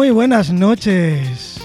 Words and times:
Muy 0.00 0.10
buenas 0.12 0.50
noches. 0.50 1.60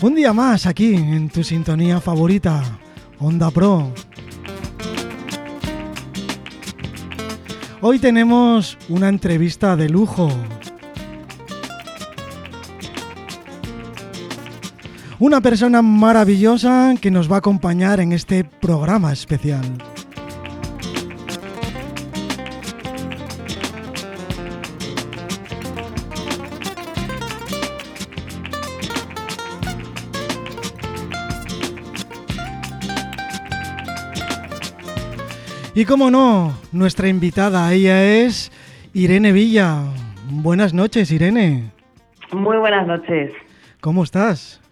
Un 0.00 0.14
día 0.14 0.32
más 0.32 0.64
aquí 0.64 0.94
en 0.94 1.28
tu 1.28 1.42
sintonía 1.42 2.00
favorita, 2.00 2.62
Onda 3.18 3.50
Pro. 3.50 3.90
Hoy 7.80 7.98
tenemos 7.98 8.78
una 8.88 9.08
entrevista 9.08 9.74
de 9.74 9.88
lujo. 9.88 10.30
Una 15.18 15.40
persona 15.40 15.82
maravillosa 15.82 16.94
que 17.00 17.10
nos 17.10 17.28
va 17.28 17.34
a 17.34 17.38
acompañar 17.40 17.98
en 17.98 18.12
este 18.12 18.44
programa 18.44 19.12
especial. 19.12 19.95
Y 35.76 35.84
como 35.84 36.10
no, 36.10 36.58
nuestra 36.72 37.06
invitada, 37.06 37.70
ella 37.70 38.02
es 38.02 38.50
Irene 38.94 39.30
Villa. 39.30 39.82
Buenas 40.30 40.72
noches, 40.72 41.10
Irene. 41.12 41.70
Muy 42.32 42.56
buenas 42.56 42.86
noches. 42.86 43.30
¿Cómo 43.82 44.02
estás? 44.02 44.62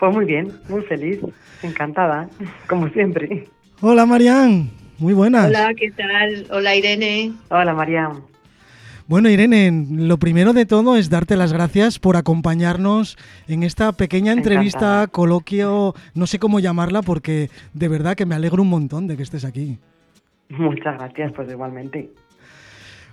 Pues 0.00 0.12
muy 0.12 0.24
bien, 0.24 0.50
muy 0.68 0.82
feliz, 0.82 1.20
encantada, 1.62 2.28
como 2.68 2.88
siempre. 2.88 3.48
Hola, 3.80 4.04
Marian. 4.04 4.68
Muy 4.98 5.14
buenas. 5.14 5.46
Hola, 5.46 5.72
¿qué 5.76 5.92
tal? 5.92 6.48
Hola, 6.50 6.74
Irene. 6.74 7.34
Hola, 7.50 7.72
Marian. 7.72 8.24
Bueno, 9.06 9.30
Irene, 9.30 9.86
lo 9.92 10.18
primero 10.18 10.54
de 10.54 10.66
todo 10.66 10.96
es 10.96 11.08
darte 11.08 11.36
las 11.36 11.52
gracias 11.52 12.00
por 12.00 12.16
acompañarnos 12.16 13.16
en 13.46 13.62
esta 13.62 13.92
pequeña 13.92 14.32
entrevista, 14.32 14.78
Encantada. 14.78 15.06
coloquio, 15.06 15.94
no 16.14 16.26
sé 16.26 16.40
cómo 16.40 16.58
llamarla, 16.58 17.02
porque 17.02 17.48
de 17.74 17.86
verdad 17.86 18.16
que 18.16 18.26
me 18.26 18.34
alegro 18.34 18.62
un 18.64 18.70
montón 18.70 19.06
de 19.06 19.16
que 19.16 19.22
estés 19.22 19.44
aquí. 19.44 19.78
Muchas 20.48 20.98
gracias, 20.98 21.32
pues 21.32 21.50
igualmente. 21.50 22.10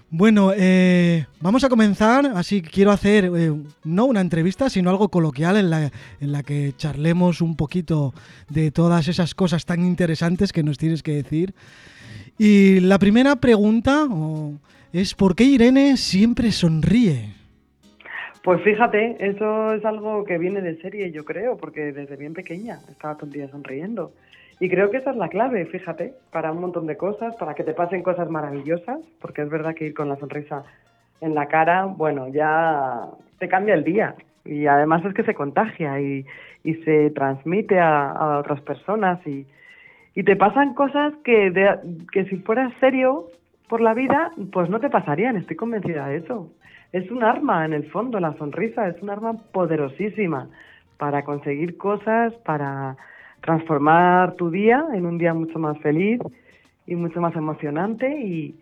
Bueno, 0.09 0.51
eh, 0.55 1.25
vamos 1.41 1.63
a 1.63 1.69
comenzar, 1.69 2.25
así 2.35 2.61
que 2.61 2.69
quiero 2.69 2.91
hacer 2.91 3.25
eh, 3.25 3.51
no 3.83 4.05
una 4.05 4.21
entrevista, 4.21 4.69
sino 4.69 4.89
algo 4.89 5.09
coloquial 5.09 5.57
en 5.57 5.69
la, 5.69 5.91
en 6.21 6.31
la 6.31 6.43
que 6.43 6.73
charlemos 6.77 7.41
un 7.41 7.57
poquito 7.57 8.13
de 8.49 8.71
todas 8.71 9.07
esas 9.07 9.33
cosas 9.33 9.65
tan 9.65 9.83
interesantes 9.83 10.53
que 10.53 10.63
nos 10.63 10.77
tienes 10.77 11.03
que 11.03 11.13
decir. 11.13 11.53
Y 12.37 12.81
la 12.81 12.99
primera 12.99 13.35
pregunta 13.37 14.05
oh, 14.09 14.53
es 14.93 15.15
¿por 15.15 15.35
qué 15.35 15.43
Irene 15.43 15.97
siempre 15.97 16.51
sonríe? 16.51 17.33
Pues 18.43 18.61
fíjate, 18.61 19.17
eso 19.19 19.73
es 19.73 19.83
algo 19.83 20.23
que 20.23 20.37
viene 20.37 20.61
de 20.61 20.79
serie, 20.79 21.11
yo 21.11 21.25
creo, 21.25 21.57
porque 21.57 21.91
desde 21.91 22.15
bien 22.15 22.33
pequeña 22.33 22.77
estaba 22.89 23.15
todo 23.15 23.25
el 23.25 23.33
día 23.33 23.49
sonriendo. 23.49 24.13
Y 24.59 24.69
creo 24.69 24.89
que 24.89 24.97
esa 24.97 25.11
es 25.11 25.17
la 25.17 25.27
clave, 25.29 25.65
fíjate, 25.65 26.13
para 26.31 26.51
un 26.51 26.61
montón 26.61 26.87
de 26.87 26.95
cosas, 26.97 27.35
para 27.35 27.53
que 27.55 27.63
te 27.63 27.73
pasen 27.73 28.03
cosas 28.03 28.29
maravillosas, 28.29 28.99
porque 29.19 29.41
es 29.41 29.49
verdad 29.49 29.75
que 29.75 29.87
ir 29.87 29.93
con 29.93 30.07
la 30.07 30.15
sonrisa 30.15 30.63
en 31.21 31.35
la 31.35 31.47
cara, 31.47 31.85
bueno, 31.85 32.27
ya 32.29 33.07
te 33.39 33.47
cambia 33.49 33.73
el 33.73 33.83
día. 33.83 34.15
Y 34.45 34.67
además 34.67 35.03
es 35.05 35.13
que 35.13 35.23
se 35.23 35.33
contagia 35.33 35.99
y, 35.99 36.25
y 36.63 36.75
se 36.85 37.09
transmite 37.11 37.79
a, 37.79 38.37
otras 38.39 38.61
personas 38.61 39.19
y, 39.27 39.45
y 40.13 40.23
te 40.23 40.35
pasan 40.35 40.73
cosas 40.73 41.13
que, 41.23 41.51
de- 41.51 41.79
que 42.11 42.25
si 42.25 42.37
fueras 42.37 42.71
serio 42.79 43.27
por 43.67 43.81
la 43.81 43.93
vida, 43.93 44.31
pues 44.53 44.69
no 44.69 44.79
te 44.79 44.89
pasarían, 44.89 45.35
estoy 45.35 45.55
convencida 45.55 46.07
de 46.07 46.17
eso. 46.17 46.49
Es 46.93 47.09
un 47.11 47.23
arma, 47.23 47.65
en 47.65 47.73
el 47.73 47.89
fondo, 47.91 48.19
la 48.19 48.33
sonrisa 48.37 48.87
es 48.87 49.01
un 49.01 49.09
arma 49.09 49.33
poderosísima 49.51 50.47
para 50.97 51.23
conseguir 51.25 51.75
cosas, 51.77 52.33
para 52.45 52.95
transformar 53.45 54.33
tu 54.35 54.49
día 54.49 54.83
en 54.93 55.05
un 55.05 55.17
día 55.17 55.33
mucho 55.33 55.59
más 55.59 55.77
feliz 55.79 56.19
y 56.87 56.95
mucho 56.95 57.21
más 57.21 57.35
emocionante 57.35 58.07
y, 58.19 58.55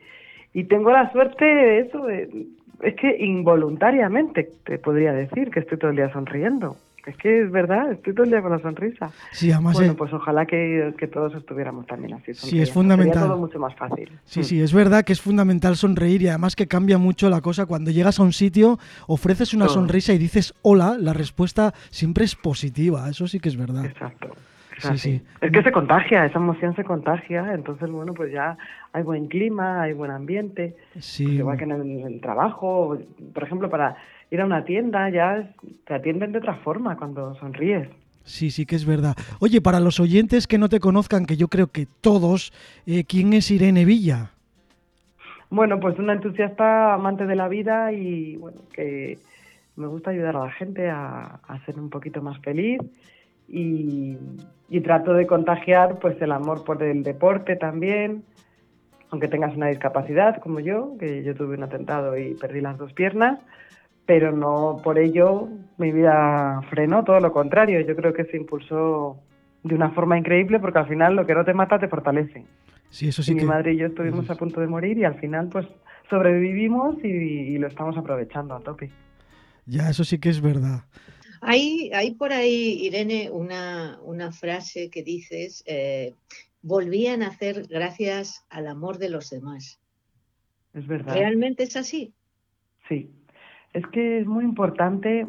y 0.54 0.66
tengo 0.66 0.92
la 0.92 1.12
suerte 1.12 1.46
de 1.46 1.80
eso, 1.80 2.06
de- 2.06 2.48
es 2.82 2.96
que 2.96 3.16
involuntariamente 3.26 4.50
te 4.66 4.78
podría 4.78 5.14
decir 5.14 5.50
que 5.52 5.62
estoy 5.62 5.78
todo 5.78 5.92
el 5.92 5.98
día 5.98 6.12
sonriendo. 6.12 6.76
Es 7.06 7.18
que 7.18 7.42
es 7.44 7.52
verdad, 7.52 7.92
estoy 7.92 8.14
todo 8.14 8.24
el 8.24 8.30
día 8.32 8.42
con 8.42 8.52
la 8.52 8.60
sonrisa. 8.60 9.12
Sí, 9.32 9.52
además 9.52 9.74
Bueno, 9.74 9.92
eh, 9.92 9.96
pues 9.98 10.14
ojalá 10.14 10.46
que, 10.46 10.94
que 10.98 11.08
todos 11.08 11.36
estuviéramos 11.36 11.86
también 11.86 12.14
así. 12.14 12.34
Sí, 12.34 12.62
es 12.62 12.72
fundamental. 12.72 13.14
Sería 13.16 13.28
todo 13.28 13.38
mucho 13.38 13.60
más 13.60 13.76
fácil. 13.76 14.10
Sí, 14.24 14.40
Mm. 14.40 14.44
sí, 14.44 14.62
es 14.62 14.74
verdad 14.74 15.04
que 15.04 15.12
es 15.12 15.20
fundamental 15.22 15.76
sonreír 15.76 16.22
y 16.22 16.28
además 16.30 16.56
que 16.56 16.66
cambia 16.68 16.98
mucho 16.98 17.30
la 17.30 17.42
cosa. 17.42 17.66
Cuando 17.66 17.92
llegas 17.92 18.20
a 18.20 18.24
un 18.24 18.32
sitio, 18.32 18.80
ofreces 19.08 19.54
una 19.54 19.68
sonrisa 19.68 20.14
y 20.14 20.18
dices 20.18 20.54
hola, 20.62 20.96
la 20.98 21.12
respuesta 21.14 21.74
siempre 21.90 22.24
es 22.24 22.36
positiva. 22.36 23.10
Eso 23.10 23.28
sí 23.28 23.40
que 23.42 23.50
es 23.50 23.58
verdad. 23.58 23.86
Exacto. 23.86 24.30
Es 24.84 25.02
Sí, 25.02 25.20
sí. 25.20 25.22
Es 25.42 25.52
que 25.52 25.64
se 25.64 25.72
contagia, 25.72 26.26
esa 26.26 26.40
emoción 26.40 26.76
se 26.76 26.84
contagia, 26.84 27.54
entonces, 27.54 27.90
bueno, 27.90 28.14
pues 28.14 28.32
ya 28.32 28.58
hay 28.92 29.04
buen 29.04 29.28
clima, 29.28 29.82
hay 29.84 29.94
buen 29.94 30.12
ambiente, 30.12 30.76
Sí, 31.00 31.24
pues 31.26 31.38
igual 31.40 31.58
que 31.58 31.64
en 31.64 31.72
el, 31.72 31.82
en 31.82 32.08
el 32.08 32.22
trabajo, 32.22 32.98
por 33.34 33.44
ejemplo, 33.44 33.70
para 33.70 33.96
ir 34.32 34.42
a 34.42 34.46
una 34.46 34.66
tienda 34.66 35.10
ya 35.10 35.50
te 35.86 35.94
atienden 35.94 36.32
de 36.32 36.40
otra 36.40 36.56
forma 36.56 36.98
cuando 36.98 37.36
sonríes. 37.36 37.88
sí, 38.24 38.52
sí 38.52 38.66
que 38.66 38.76
es 38.76 38.86
verdad. 38.86 39.16
Oye, 39.40 39.62
para 39.62 39.80
los 39.80 40.00
oyentes 40.00 40.48
que 40.48 40.58
no 40.58 40.70
te 40.70 40.80
conozcan, 40.80 41.26
que 41.26 41.38
yo 41.38 41.48
creo 41.50 41.68
que 41.68 41.88
todos, 42.02 42.52
eh, 42.86 43.04
¿quién 43.06 43.34
es 43.34 43.52
Irene 43.52 43.86
Villa? 43.86 44.32
Bueno, 45.50 45.80
pues 45.80 46.00
una 46.00 46.14
entusiasta 46.14 46.94
amante 46.94 47.26
de 47.28 47.36
la 47.36 47.48
vida 47.48 47.92
y 47.92 48.38
bueno, 48.38 48.62
que 48.74 49.20
me 49.76 49.88
gusta 49.88 50.10
ayudar 50.12 50.36
a 50.36 50.46
la 50.46 50.52
gente 50.52 50.90
a, 50.90 51.40
a 51.48 51.60
ser 51.66 51.80
un 51.80 51.90
poquito 51.90 52.22
más 52.22 52.40
feliz 52.40 52.80
y, 53.48 54.18
y 54.70 54.82
trato 54.82 55.14
de 55.14 55.28
contagiar 55.28 56.00
pues 56.00 56.22
el 56.22 56.32
amor 56.32 56.64
por 56.64 56.82
el 56.82 57.04
deporte 57.04 57.56
también, 57.56 58.24
aunque 59.10 59.28
tengas 59.28 59.56
una 59.56 59.68
discapacidad 59.68 60.40
como 60.42 60.60
yo, 60.60 60.96
que 61.00 61.24
yo 61.24 61.36
tuve 61.36 61.56
un 61.56 61.64
atentado 61.64 62.18
y 62.18 62.34
perdí 62.36 62.62
las 62.62 62.78
dos 62.78 62.94
piernas, 62.94 63.40
pero 64.06 64.32
no 64.32 64.78
por 64.84 64.98
ello 64.98 65.48
mi 65.78 65.92
vida 65.92 66.62
frenó, 66.70 67.04
todo 67.04 67.20
lo 67.20 67.32
contrario, 67.32 67.80
yo 67.82 67.96
creo 67.96 68.14
que 68.14 68.26
se 68.26 68.38
impulsó 68.38 69.18
de 69.64 69.76
una 69.76 69.92
forma 69.92 70.18
increíble 70.18 70.60
porque 70.60 70.80
al 70.80 70.88
final 70.88 71.16
lo 71.16 71.26
que 71.26 71.36
no 71.36 71.46
te 71.46 71.54
mata 71.54 71.80
te 71.80 71.88
fortalece. 71.88 72.46
Sí, 72.90 73.08
eso 73.08 73.22
Y 73.22 73.26
sí 73.26 73.34
mi 73.36 73.42
que... 73.42 73.46
madre 73.46 73.74
y 73.74 73.78
yo 73.78 73.88
estuvimos 73.88 74.30
a 74.30 74.36
punto 74.36 74.60
de 74.60 74.68
morir 74.68 74.98
y 74.98 75.04
al 75.06 75.16
final 75.20 75.48
pues 75.50 75.66
sobrevivimos 76.10 76.98
y, 77.04 77.08
y 77.08 77.58
lo 77.58 77.68
estamos 77.68 77.98
aprovechando 77.98 78.56
a 78.56 78.60
tope. 78.60 78.92
Ya, 79.66 79.90
eso 79.90 80.04
sí 80.04 80.20
que 80.20 80.30
es 80.30 80.42
verdad. 80.42 80.82
Hay, 81.46 81.92
hay 81.94 82.16
por 82.16 82.32
ahí, 82.32 82.86
Irene, 82.86 83.30
una, 83.32 84.00
una 84.04 84.32
frase 84.32 84.90
que 84.90 85.04
dices, 85.04 85.64
eh, 85.68 86.14
volví 86.62 87.08
a 87.08 87.18
nacer 87.18 87.68
gracias 87.70 88.46
al 88.50 88.68
amor 88.68 88.98
de 88.98 89.10
los 89.10 89.30
demás. 89.30 89.80
Es 90.74 90.88
verdad. 90.88 91.14
¿Realmente 91.14 91.64
es 91.64 91.76
así? 91.76 92.14
Sí. 92.88 93.10
Es 93.74 93.86
que 93.88 94.20
es 94.20 94.26
muy 94.26 94.44
importante 94.44 95.28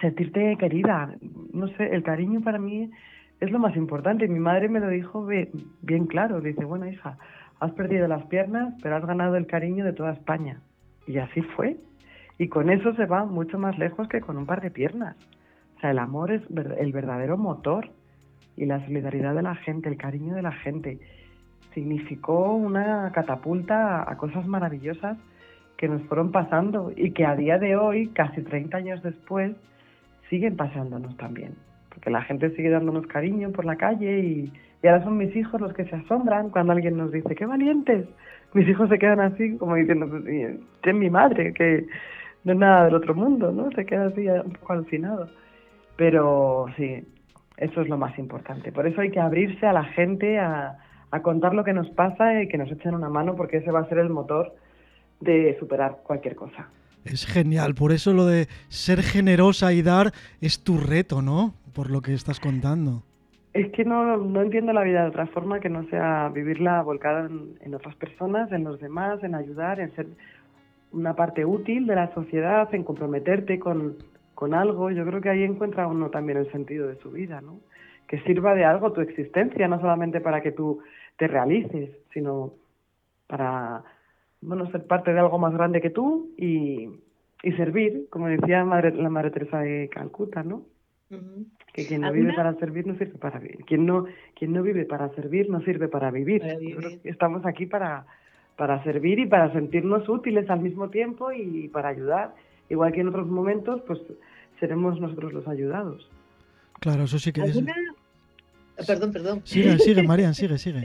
sentirte 0.00 0.56
querida. 0.58 1.16
No 1.52 1.68
sé, 1.76 1.94
el 1.94 2.02
cariño 2.02 2.42
para 2.42 2.58
mí 2.58 2.90
es 3.40 3.50
lo 3.50 3.58
más 3.58 3.76
importante. 3.76 4.28
Mi 4.28 4.40
madre 4.40 4.68
me 4.68 4.80
lo 4.80 4.88
dijo 4.88 5.26
bien 5.26 6.06
claro. 6.06 6.40
Dice, 6.40 6.64
bueno, 6.64 6.88
hija, 6.88 7.18
has 7.60 7.72
perdido 7.72 8.08
las 8.08 8.24
piernas, 8.26 8.74
pero 8.82 8.96
has 8.96 9.06
ganado 9.06 9.36
el 9.36 9.46
cariño 9.46 9.84
de 9.84 9.92
toda 9.92 10.12
España. 10.12 10.60
Y 11.06 11.18
así 11.18 11.42
fue. 11.56 11.76
Y 12.38 12.48
con 12.48 12.70
eso 12.70 12.94
se 12.94 13.06
va 13.06 13.24
mucho 13.24 13.58
más 13.58 13.78
lejos 13.78 14.08
que 14.08 14.20
con 14.20 14.36
un 14.36 14.46
par 14.46 14.60
de 14.60 14.70
piernas. 14.70 15.16
O 15.76 15.80
sea, 15.80 15.90
el 15.90 15.98
amor 15.98 16.32
es 16.32 16.42
el 16.78 16.92
verdadero 16.92 17.36
motor 17.36 17.90
y 18.56 18.66
la 18.66 18.84
solidaridad 18.84 19.34
de 19.34 19.42
la 19.42 19.54
gente, 19.54 19.88
el 19.88 19.96
cariño 19.96 20.34
de 20.34 20.42
la 20.42 20.52
gente. 20.52 20.98
Significó 21.72 22.54
una 22.54 23.10
catapulta 23.12 24.10
a 24.10 24.16
cosas 24.16 24.46
maravillosas 24.46 25.18
que 25.76 25.88
nos 25.88 26.02
fueron 26.02 26.30
pasando 26.30 26.92
y 26.94 27.10
que 27.12 27.26
a 27.26 27.34
día 27.34 27.58
de 27.58 27.76
hoy, 27.76 28.08
casi 28.08 28.42
30 28.42 28.76
años 28.76 29.02
después, 29.02 29.52
siguen 30.28 30.56
pasándonos 30.56 31.16
también. 31.16 31.54
Porque 31.88 32.10
la 32.10 32.22
gente 32.22 32.50
sigue 32.50 32.70
dándonos 32.70 33.06
cariño 33.06 33.50
por 33.50 33.64
la 33.64 33.76
calle 33.76 34.20
y, 34.20 34.52
y 34.82 34.86
ahora 34.86 35.04
son 35.04 35.16
mis 35.16 35.34
hijos 35.34 35.60
los 35.60 35.72
que 35.74 35.84
se 35.84 35.96
asombran 35.96 36.50
cuando 36.50 36.72
alguien 36.72 36.96
nos 36.96 37.12
dice, 37.12 37.34
¡qué 37.34 37.46
valientes! 37.46 38.06
Mis 38.52 38.68
hijos 38.68 38.88
se 38.88 38.98
quedan 38.98 39.20
así 39.20 39.56
como 39.56 39.74
diciendo, 39.74 40.08
"Pues, 40.08 40.24
es 40.26 40.94
mi 40.94 41.10
madre, 41.10 41.52
que 41.52 41.86
no 42.44 42.52
es 42.52 42.58
nada 42.58 42.84
del 42.84 42.94
otro 42.94 43.14
mundo, 43.14 43.50
¿no? 43.52 43.70
Se 43.72 43.84
queda 43.84 44.06
así 44.06 44.26
un 44.28 44.52
poco 44.52 44.74
alucinado. 44.74 45.28
Pero 45.96 46.66
sí, 46.76 47.04
eso 47.56 47.80
es 47.80 47.88
lo 47.88 47.96
más 47.96 48.18
importante. 48.18 48.72
Por 48.72 48.86
eso 48.86 49.00
hay 49.00 49.10
que 49.10 49.20
abrirse 49.20 49.66
a 49.66 49.72
la 49.72 49.84
gente, 49.84 50.38
a, 50.38 50.78
a 51.10 51.22
contar 51.22 51.54
lo 51.54 51.64
que 51.64 51.72
nos 51.72 51.88
pasa 51.90 52.42
y 52.42 52.48
que 52.48 52.58
nos 52.58 52.70
echen 52.70 52.94
una 52.94 53.08
mano 53.08 53.34
porque 53.36 53.58
ese 53.58 53.70
va 53.70 53.80
a 53.80 53.88
ser 53.88 53.98
el 53.98 54.10
motor 54.10 54.54
de 55.20 55.56
superar 55.58 55.98
cualquier 56.02 56.34
cosa. 56.34 56.68
Es 57.04 57.26
genial, 57.26 57.74
por 57.74 57.92
eso 57.92 58.12
lo 58.12 58.26
de 58.26 58.48
ser 58.68 59.02
generosa 59.02 59.72
y 59.72 59.82
dar 59.82 60.12
es 60.40 60.64
tu 60.64 60.78
reto, 60.78 61.22
¿no? 61.22 61.54
Por 61.74 61.90
lo 61.90 62.00
que 62.00 62.14
estás 62.14 62.40
contando. 62.40 63.02
Es 63.52 63.70
que 63.72 63.84
no, 63.84 64.16
no 64.16 64.42
entiendo 64.42 64.72
la 64.72 64.82
vida 64.82 65.02
de 65.02 65.10
otra 65.10 65.26
forma 65.26 65.60
que 65.60 65.68
no 65.68 65.86
sea 65.88 66.30
vivirla 66.30 66.82
volcada 66.82 67.26
en, 67.26 67.56
en 67.60 67.74
otras 67.74 67.94
personas, 67.94 68.50
en 68.50 68.64
los 68.64 68.80
demás, 68.80 69.22
en 69.22 69.34
ayudar, 69.34 69.78
en 69.78 69.94
ser 69.94 70.06
una 70.94 71.14
parte 71.14 71.44
útil 71.44 71.86
de 71.86 71.94
la 71.94 72.14
sociedad, 72.14 72.72
en 72.74 72.84
comprometerte 72.84 73.58
con, 73.58 73.96
con 74.34 74.54
algo, 74.54 74.90
yo 74.90 75.04
creo 75.04 75.20
que 75.20 75.30
ahí 75.30 75.42
encuentra 75.42 75.86
uno 75.86 76.10
también 76.10 76.38
el 76.38 76.50
sentido 76.52 76.88
de 76.88 76.96
su 76.96 77.10
vida, 77.10 77.40
¿no? 77.40 77.60
Que 78.06 78.20
sirva 78.20 78.54
de 78.54 78.64
algo 78.64 78.92
tu 78.92 79.00
existencia, 79.00 79.66
no 79.68 79.80
solamente 79.80 80.20
para 80.20 80.40
que 80.40 80.52
tú 80.52 80.80
te 81.16 81.26
realices, 81.26 81.90
sino 82.12 82.52
para, 83.26 83.82
bueno, 84.40 84.70
ser 84.70 84.86
parte 84.86 85.12
de 85.12 85.18
algo 85.18 85.38
más 85.38 85.52
grande 85.54 85.80
que 85.80 85.90
tú 85.90 86.30
y, 86.36 86.88
y 87.42 87.52
servir, 87.52 88.06
como 88.10 88.28
decía 88.28 88.64
madre, 88.64 88.92
la 88.92 89.08
Madre 89.08 89.30
Teresa 89.30 89.60
de 89.60 89.88
Calcuta, 89.88 90.42
¿no? 90.42 90.62
Que 91.72 91.86
quien 91.86 92.00
no 92.00 92.12
vive 92.12 92.32
para 92.34 92.54
servir 92.54 92.86
no 92.86 92.96
sirve 92.96 93.18
para 93.18 93.38
vivir. 93.38 93.64
Quien 93.66 93.86
no, 93.86 94.06
quien 94.34 94.52
no 94.52 94.62
vive 94.62 94.84
para 94.84 95.08
servir 95.10 95.48
no 95.48 95.60
sirve 95.62 95.88
para 95.88 96.10
vivir. 96.10 96.42
estamos 97.04 97.44
aquí 97.46 97.66
para, 97.66 98.06
para 98.56 98.82
servir 98.84 99.18
y 99.18 99.26
para 99.26 99.52
sentirnos 99.52 100.08
útiles 100.08 100.48
al 100.48 100.60
mismo 100.60 100.90
tiempo 100.90 101.32
y 101.32 101.68
para 101.68 101.88
ayudar. 101.88 102.34
Igual 102.68 102.92
que 102.92 103.00
en 103.00 103.08
otros 103.08 103.26
momentos, 103.26 103.82
pues 103.86 104.00
seremos 104.60 105.00
nosotros 105.00 105.32
los 105.32 105.46
ayudados. 105.48 106.08
Claro, 106.80 107.04
eso 107.04 107.18
sí 107.18 107.32
que 107.32 107.42
es. 107.42 107.60
Perdón, 108.86 109.12
perdón. 109.12 109.40
Sigue, 109.44 109.78
sigue, 109.78 110.02
Marian, 110.06 110.34
sigue, 110.34 110.58
sigue. 110.58 110.82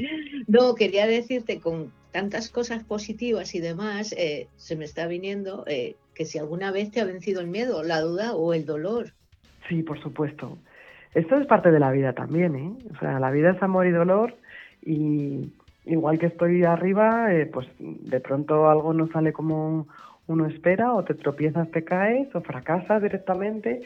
No, 0.48 0.76
quería 0.76 1.08
decirte, 1.08 1.60
con 1.60 1.92
tantas 2.12 2.50
cosas 2.50 2.84
positivas 2.84 3.54
y 3.56 3.60
demás, 3.60 4.14
eh, 4.18 4.48
se 4.58 4.76
me 4.76 4.86
está 4.86 5.08
viniendo 5.08 5.64
eh, 5.68 5.96
que 6.16 6.26
si 6.26 6.38
alguna 6.40 6.72
vez 6.72 6.92
te 6.92 7.02
ha 7.02 7.06
vencido 7.06 7.42
el 7.42 7.48
miedo, 7.48 7.84
la 7.84 8.02
duda 8.02 8.34
o 8.34 8.54
el 8.54 8.66
dolor. 8.66 9.14
Sí, 9.68 9.84
por 9.84 10.02
supuesto. 10.02 10.58
Esto 11.14 11.38
es 11.38 11.48
parte 11.48 11.72
de 11.72 11.80
la 11.80 11.92
vida 11.92 12.14
también, 12.14 12.56
¿eh? 12.56 12.74
O 12.96 13.00
sea, 13.00 13.20
la 13.20 13.32
vida 13.32 13.52
es 13.52 13.62
amor 13.62 13.88
y 13.88 13.92
dolor 13.92 14.36
y 14.86 15.50
igual 15.90 16.20
que 16.20 16.28
estoy 16.28 16.64
arriba, 16.64 17.34
eh, 17.34 17.46
pues 17.46 17.68
de 17.80 18.20
pronto 18.20 18.70
algo 18.70 18.94
no 18.94 19.08
sale 19.08 19.34
como 19.34 19.88
uno 20.28 20.46
espera 20.46 20.94
o 20.94 21.04
te 21.04 21.16
tropiezas, 21.16 21.70
te 21.72 21.84
caes 21.84 22.34
o 22.36 22.42
fracasas 22.42 23.02
directamente 23.02 23.82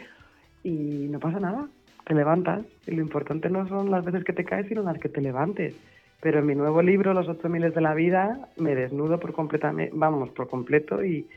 y 0.63 1.07
no 1.09 1.19
pasa 1.19 1.39
nada, 1.39 1.67
te 2.05 2.13
levantas 2.13 2.65
y 2.85 2.91
lo 2.91 3.01
importante 3.01 3.49
no 3.49 3.67
son 3.67 3.89
las 3.89 4.03
veces 4.03 4.23
que 4.23 4.33
te 4.33 4.43
caes 4.43 4.67
sino 4.67 4.83
las 4.83 4.99
que 4.99 5.09
te 5.09 5.21
levantes. 5.21 5.73
Pero 6.21 6.39
en 6.39 6.45
mi 6.45 6.55
nuevo 6.55 6.81
libro, 6.81 7.13
Los 7.13 7.27
ocho 7.27 7.49
miles 7.49 7.73
de 7.75 7.81
la 7.81 7.93
vida, 7.93 8.47
me 8.57 8.75
desnudo 8.75 9.19
por 9.19 9.33
completamente, 9.33 9.91
vamos, 9.93 10.29
por 10.29 10.49
completo 10.49 11.03
y, 11.03 11.27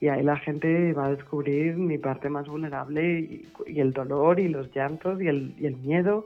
y 0.00 0.08
ahí 0.08 0.22
la 0.22 0.36
gente 0.36 0.92
va 0.92 1.06
a 1.06 1.10
descubrir 1.10 1.76
mi 1.76 1.98
parte 1.98 2.28
más 2.28 2.46
vulnerable 2.46 3.20
y, 3.66 3.80
el 3.80 3.92
dolor 3.92 4.38
y 4.38 4.48
los 4.48 4.72
llantos 4.74 5.20
y 5.20 5.26
el, 5.26 5.54
y 5.58 5.66
el, 5.66 5.76
miedo 5.76 6.24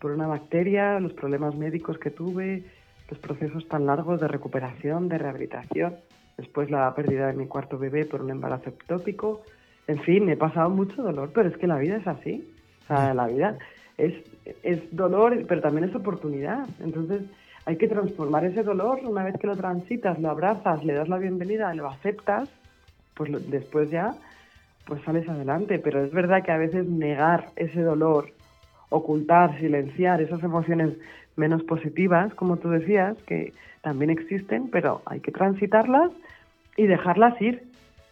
por 0.00 0.10
una 0.10 0.26
bacteria, 0.26 0.98
los 0.98 1.12
problemas 1.12 1.54
médicos 1.54 1.98
que 1.98 2.10
tuve, 2.10 2.64
los 3.08 3.18
procesos 3.18 3.66
tan 3.68 3.86
largos 3.86 4.20
de 4.20 4.28
recuperación, 4.28 5.08
de 5.08 5.18
rehabilitación, 5.18 5.96
después 6.36 6.70
la 6.70 6.94
pérdida 6.94 7.28
de 7.28 7.34
mi 7.34 7.46
cuarto 7.46 7.78
bebé 7.78 8.04
por 8.04 8.22
un 8.22 8.30
embarazo 8.30 8.70
ectópico, 8.70 9.42
en 9.86 10.00
fin, 10.00 10.28
he 10.28 10.36
pasado 10.36 10.68
mucho 10.70 11.02
dolor, 11.02 11.30
pero 11.32 11.48
es 11.48 11.56
que 11.56 11.66
la 11.66 11.78
vida 11.78 11.96
es 11.96 12.06
así, 12.06 12.48
o 12.82 12.86
sea, 12.86 13.14
la 13.14 13.26
vida 13.26 13.58
es, 13.96 14.14
es 14.62 14.94
dolor, 14.94 15.44
pero 15.46 15.60
también 15.60 15.88
es 15.88 15.94
oportunidad, 15.94 16.66
entonces 16.80 17.22
hay 17.66 17.76
que 17.76 17.88
transformar 17.88 18.44
ese 18.44 18.62
dolor, 18.62 19.00
una 19.04 19.24
vez 19.24 19.34
que 19.40 19.48
lo 19.48 19.56
transitas, 19.56 20.20
lo 20.20 20.30
abrazas, 20.30 20.84
le 20.84 20.94
das 20.94 21.08
la 21.08 21.18
bienvenida, 21.18 21.74
lo 21.74 21.88
aceptas, 21.88 22.48
pues 23.14 23.30
después 23.50 23.90
ya 23.90 24.14
pues 24.86 25.02
sales 25.02 25.28
adelante. 25.28 25.80
Pero 25.80 26.04
es 26.04 26.12
verdad 26.12 26.44
que 26.44 26.52
a 26.52 26.58
veces 26.58 26.86
negar 26.86 27.48
ese 27.56 27.82
dolor, 27.82 28.30
ocultar, 28.88 29.58
silenciar 29.58 30.22
esas 30.22 30.44
emociones 30.44 30.94
menos 31.36 31.62
positivas, 31.62 32.34
como 32.34 32.56
tú 32.56 32.70
decías, 32.70 33.16
que 33.26 33.52
también 33.82 34.10
existen, 34.10 34.68
pero 34.68 35.02
hay 35.06 35.20
que 35.20 35.32
transitarlas 35.32 36.10
y 36.76 36.86
dejarlas 36.86 37.40
ir. 37.40 37.62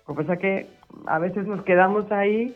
Lo 0.06 0.15
que 0.15 0.23
pasa 0.23 0.35
es 0.35 0.41
que 0.41 0.67
a 1.06 1.19
veces 1.19 1.47
nos 1.47 1.62
quedamos 1.65 2.11
ahí 2.12 2.55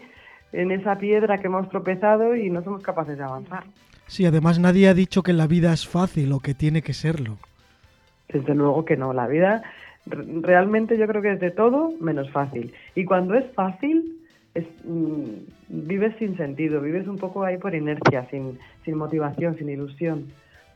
en 0.53 0.71
esa 0.71 0.97
piedra 0.99 1.39
que 1.39 1.47
hemos 1.47 1.69
tropezado 1.69 2.35
y 2.37 2.51
no 2.51 2.63
somos 2.63 2.83
capaces 2.83 3.19
de 3.19 3.25
avanzar. 3.25 3.65
Sí, 4.07 4.25
además 4.25 4.59
nadie 4.59 4.89
ha 4.89 4.95
dicho 4.95 5.23
que 5.23 5.33
la 5.33 5.47
vida 5.47 5.73
es 5.73 5.87
fácil 5.87 6.33
o 6.33 6.41
que 6.41 6.55
tiene 6.55 6.83
que 6.83 6.95
serlo. 6.95 7.37
Desde 8.29 8.55
luego 8.55 8.85
que 8.85 8.97
no, 8.97 9.13
la 9.13 9.27
vida 9.27 9.63
realmente 10.07 10.97
yo 10.97 11.07
creo 11.07 11.23
que 11.23 11.33
es 11.33 11.41
de 11.41 11.51
todo 11.51 11.93
menos 12.01 12.31
fácil. 12.31 12.73
Y 12.95 13.05
cuando 13.05 13.35
es 13.35 13.45
fácil, 13.53 14.19
es, 14.55 14.65
mm, 14.85 15.23
vives 15.69 16.15
sin 16.19 16.37
sentido, 16.37 16.81
vives 16.81 17.07
un 17.07 17.19
poco 17.19 17.45
ahí 17.45 17.59
por 17.59 17.75
inercia, 17.75 18.27
sin, 18.31 18.59
sin 18.85 18.97
motivación, 18.97 19.57
sin 19.57 19.69
ilusión. 19.69 20.27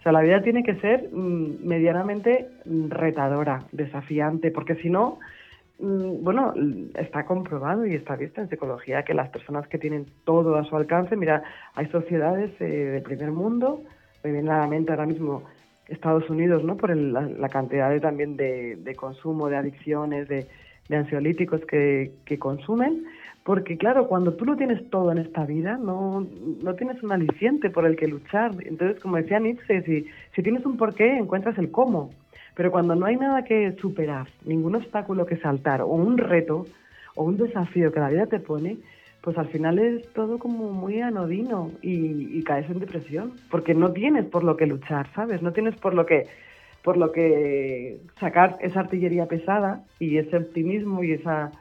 O 0.03 0.05
sea, 0.05 0.11
la 0.11 0.23
vida 0.23 0.43
tiene 0.43 0.65
que 0.65 0.75
ser 0.81 1.11
mm, 1.13 1.65
medianamente 1.65 2.49
retadora, 2.89 3.63
desafiante, 3.71 4.51
porque 4.51 4.75
si 4.75 4.91
no, 4.91 5.21
mm, 5.79 6.25
bueno, 6.25 6.53
está 6.95 7.25
comprobado 7.25 7.87
y 7.87 7.95
está 7.95 8.17
visto 8.17 8.41
en 8.41 8.49
psicología 8.49 9.05
que 9.05 9.15
las 9.15 9.29
personas 9.29 9.69
que 9.69 9.79
tienen 9.79 10.07
todo 10.25 10.57
a 10.57 10.65
su 10.65 10.75
alcance, 10.75 11.15
mira, 11.15 11.45
hay 11.75 11.87
sociedades 11.87 12.51
eh, 12.61 12.65
del 12.65 13.03
primer 13.03 13.31
mundo, 13.31 13.85
me 14.25 14.33
viene 14.33 14.51
a 14.51 14.59
la 14.59 14.67
mente 14.67 14.91
ahora 14.91 15.07
mismo 15.07 15.45
Estados 15.87 16.29
Unidos, 16.29 16.65
¿no? 16.65 16.77
Por 16.77 16.97
la, 16.97 17.49
cantidad 17.49 17.89
de, 17.89 18.01
también 18.01 18.37
de, 18.37 18.95
consumo, 18.97 19.49
de 19.49 19.57
adicciones, 19.57 20.27
de, 20.29 20.49
ansiolíticos 20.91 21.61
que, 21.67 22.11
consumen. 22.41 23.05
Porque 23.45 23.77
claro, 23.77 24.07
cuando 24.07 24.35
tú 24.35 24.45
lo 24.45 24.57
tienes 24.57 24.89
todo 24.91 25.11
en 25.11 25.19
esta 25.19 25.45
vida, 25.45 25.77
no, 25.77 26.27
no 26.63 26.75
tienes 26.75 27.03
un 27.03 27.13
aliciente 27.13 27.71
por 27.71 27.87
el 27.87 27.97
que 27.97 28.07
luchar. 28.07 28.53
Entonces, 28.65 29.01
como 29.01 29.17
decía 29.17 29.41
Nietzsche, 29.41 29.83
si, 29.83 30.07
si 30.35 30.43
tienes 30.43 30.65
un 30.65 30.77
porqué, 30.77 31.19
encuentras 31.19 31.59
el 31.59 31.71
cómo. 31.71 32.11
Pero 32.55 32.71
cuando 32.71 32.95
no 32.95 33.07
hay 33.07 33.17
nada 33.17 33.45
que 33.45 33.73
superar, 33.81 34.29
ningún 34.45 34.77
obstáculo 34.77 35.27
que 35.27 35.39
saltar, 35.39 35.83
o 35.83 35.87
un 35.87 36.19
reto, 36.19 36.67
o 37.15 37.25
un 37.25 37.37
desafío 37.37 37.93
que 37.93 38.01
la 38.01 38.11
vida 38.11 38.27
te 38.27 38.41
pone, 38.41 38.79
pues 39.23 39.39
al 39.39 39.49
final 39.49 39.79
es 39.79 40.13
todo 40.13 40.39
como 40.39 40.73
muy 40.73 41.01
anodino 41.01 41.71
y, 41.81 42.43
caes 42.43 42.69
en 42.69 42.81
depresión, 42.81 43.33
porque 43.51 43.75
no 43.75 43.93
tienes 43.93 44.27
por 44.27 44.43
lo 44.43 44.57
que 44.57 44.67
luchar, 44.67 45.09
¿sabes? 45.15 45.43
No 45.43 45.53
tienes 45.53 45.77
por 45.77 45.95
lo 45.95 46.05
que 46.07 46.27
por 46.83 46.97
lo 46.97 47.13
que 47.13 48.01
sacar 48.19 48.57
esa 48.61 48.81
artillería 48.81 49.27
pesada 49.27 49.85
y 50.01 50.19
ese 50.19 50.37
optimismo 50.37 51.05
y 51.05 51.13
esa, 51.13 51.53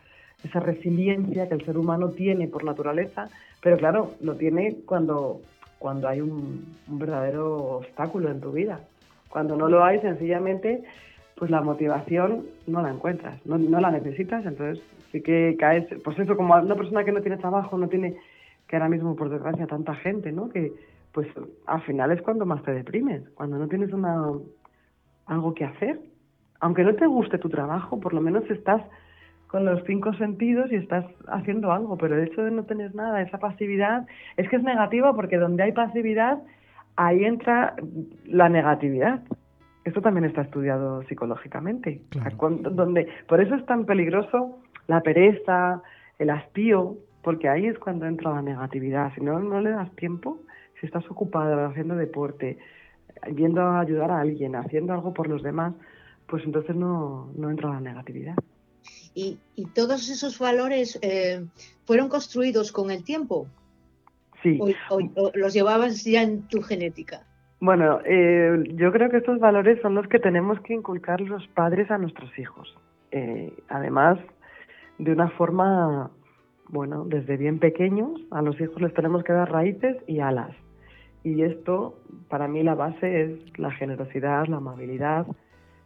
esa 0.43 0.59
resiliencia 0.59 1.47
que 1.47 1.55
el 1.55 1.65
ser 1.65 1.77
humano 1.77 2.09
tiene 2.09 2.47
por 2.47 2.63
naturaleza, 2.63 3.29
pero 3.61 3.77
claro, 3.77 4.11
lo 4.21 4.35
tiene 4.35 4.77
cuando, 4.85 5.41
cuando 5.79 6.07
hay 6.07 6.21
un, 6.21 6.65
verdadero 6.87 7.77
obstáculo 7.77 8.29
en 8.29 8.41
tu 8.41 8.51
vida. 8.51 8.79
Cuando 9.29 9.55
no 9.55 9.69
lo 9.69 9.83
hay, 9.83 9.99
sencillamente, 9.99 10.83
pues 11.35 11.51
la 11.51 11.61
motivación 11.61 12.45
no 12.67 12.81
la 12.81 12.89
encuentras, 12.89 13.43
no, 13.45 13.57
la 13.57 13.91
necesitas, 13.91 14.45
entonces 14.45 14.83
sí 15.11 15.21
que 15.21 15.55
caes, 15.57 15.85
pues 16.03 16.19
eso, 16.19 16.35
como 16.35 16.55
una 16.55 16.75
persona 16.75 17.03
que 17.03 17.11
no 17.11 17.21
tiene 17.21 17.37
trabajo, 17.37 17.77
no 17.77 17.87
tiene, 17.87 18.17
que 18.67 18.75
ahora 18.75 18.89
mismo 18.89 19.15
por 19.15 19.29
desgracia 19.29 19.67
tanta 19.67 19.95
gente, 19.95 20.31
¿no? 20.31 20.49
Que 20.49 20.73
pues 21.13 21.27
al 21.65 21.81
final 21.81 22.11
es 22.11 22.21
cuando 22.21 22.45
más 22.45 22.63
te 22.63 22.73
deprimes, 22.73 23.21
cuando 23.35 23.57
no 23.57 23.67
tienes 23.67 23.91
una 23.91 24.21
algo 25.25 25.53
que 25.53 25.65
hacer. 25.65 25.99
Aunque 26.59 26.83
no 26.83 26.93
te 26.93 27.07
guste 27.07 27.37
tu 27.37 27.49
trabajo, 27.49 27.99
por 27.99 28.13
lo 28.13 28.21
menos 28.21 28.49
estás 28.49 28.83
con 29.51 29.65
los 29.65 29.83
cinco 29.83 30.13
sentidos 30.13 30.71
y 30.71 30.75
estás 30.75 31.03
haciendo 31.27 31.73
algo, 31.73 31.97
pero 31.97 32.15
el 32.15 32.25
hecho 32.25 32.41
de 32.41 32.51
no 32.51 32.63
tener 32.63 32.95
nada, 32.95 33.21
esa 33.21 33.37
pasividad, 33.37 34.07
es 34.37 34.47
que 34.47 34.55
es 34.55 34.63
negativa 34.63 35.13
porque 35.13 35.37
donde 35.37 35.63
hay 35.63 35.73
pasividad, 35.73 36.41
ahí 36.95 37.25
entra 37.25 37.75
la 38.23 38.47
negatividad. 38.47 39.19
Esto 39.83 40.01
también 40.01 40.23
está 40.23 40.43
estudiado 40.43 41.03
psicológicamente. 41.03 42.01
Donde, 42.39 43.09
por 43.27 43.41
eso 43.41 43.55
es 43.55 43.65
tan 43.65 43.85
peligroso 43.85 44.59
la 44.87 45.01
pereza, 45.01 45.81
el 46.17 46.29
hastío, 46.29 46.95
porque 47.21 47.49
ahí 47.49 47.65
es 47.65 47.77
cuando 47.77 48.05
entra 48.05 48.31
la 48.31 48.41
negatividad. 48.41 49.13
Si 49.15 49.21
no, 49.21 49.37
no 49.39 49.59
le 49.59 49.71
das 49.71 49.91
tiempo, 49.97 50.39
si 50.79 50.85
estás 50.85 51.03
ocupado 51.11 51.65
haciendo 51.65 51.97
deporte, 51.97 52.57
viendo 53.33 53.61
a 53.61 53.81
ayudar 53.81 54.11
a 54.11 54.21
alguien, 54.21 54.55
haciendo 54.55 54.93
algo 54.93 55.13
por 55.13 55.27
los 55.27 55.43
demás, 55.43 55.73
pues 56.27 56.41
entonces 56.45 56.73
no, 56.73 57.33
no 57.35 57.49
entra 57.49 57.69
la 57.71 57.81
negatividad. 57.81 58.35
¿Y, 59.13 59.39
y 59.55 59.65
todos 59.65 60.09
esos 60.09 60.39
valores 60.39 60.97
eh, 61.01 61.45
fueron 61.85 62.09
construidos 62.09 62.71
con 62.71 62.91
el 62.91 63.03
tiempo? 63.03 63.47
Sí. 64.41 64.59
¿O, 64.89 65.31
los 65.33 65.53
llevabas 65.53 66.03
ya 66.03 66.23
en 66.23 66.47
tu 66.47 66.61
genética? 66.61 67.25
Bueno, 67.59 67.99
eh, 68.05 68.63
yo 68.73 68.91
creo 68.91 69.09
que 69.09 69.17
estos 69.17 69.39
valores 69.39 69.79
son 69.81 69.93
los 69.93 70.07
que 70.07 70.17
tenemos 70.17 70.59
que 70.61 70.73
inculcar 70.73 71.21
los 71.21 71.47
padres 71.49 71.91
a 71.91 71.97
nuestros 71.99 72.37
hijos. 72.39 72.75
Eh, 73.11 73.53
además, 73.69 74.17
de 74.97 75.11
una 75.11 75.29
forma, 75.29 76.09
bueno, 76.69 77.05
desde 77.05 77.37
bien 77.37 77.59
pequeños, 77.59 78.19
a 78.31 78.41
los 78.41 78.59
hijos 78.59 78.81
les 78.81 78.93
tenemos 78.93 79.23
que 79.23 79.33
dar 79.33 79.51
raíces 79.51 79.97
y 80.07 80.21
alas. 80.21 80.55
Y 81.23 81.43
esto, 81.43 81.99
para 82.29 82.47
mí, 82.47 82.63
la 82.63 82.73
base 82.73 83.23
es 83.23 83.59
la 83.59 83.69
generosidad, 83.71 84.47
la 84.47 84.57
amabilidad, 84.57 85.27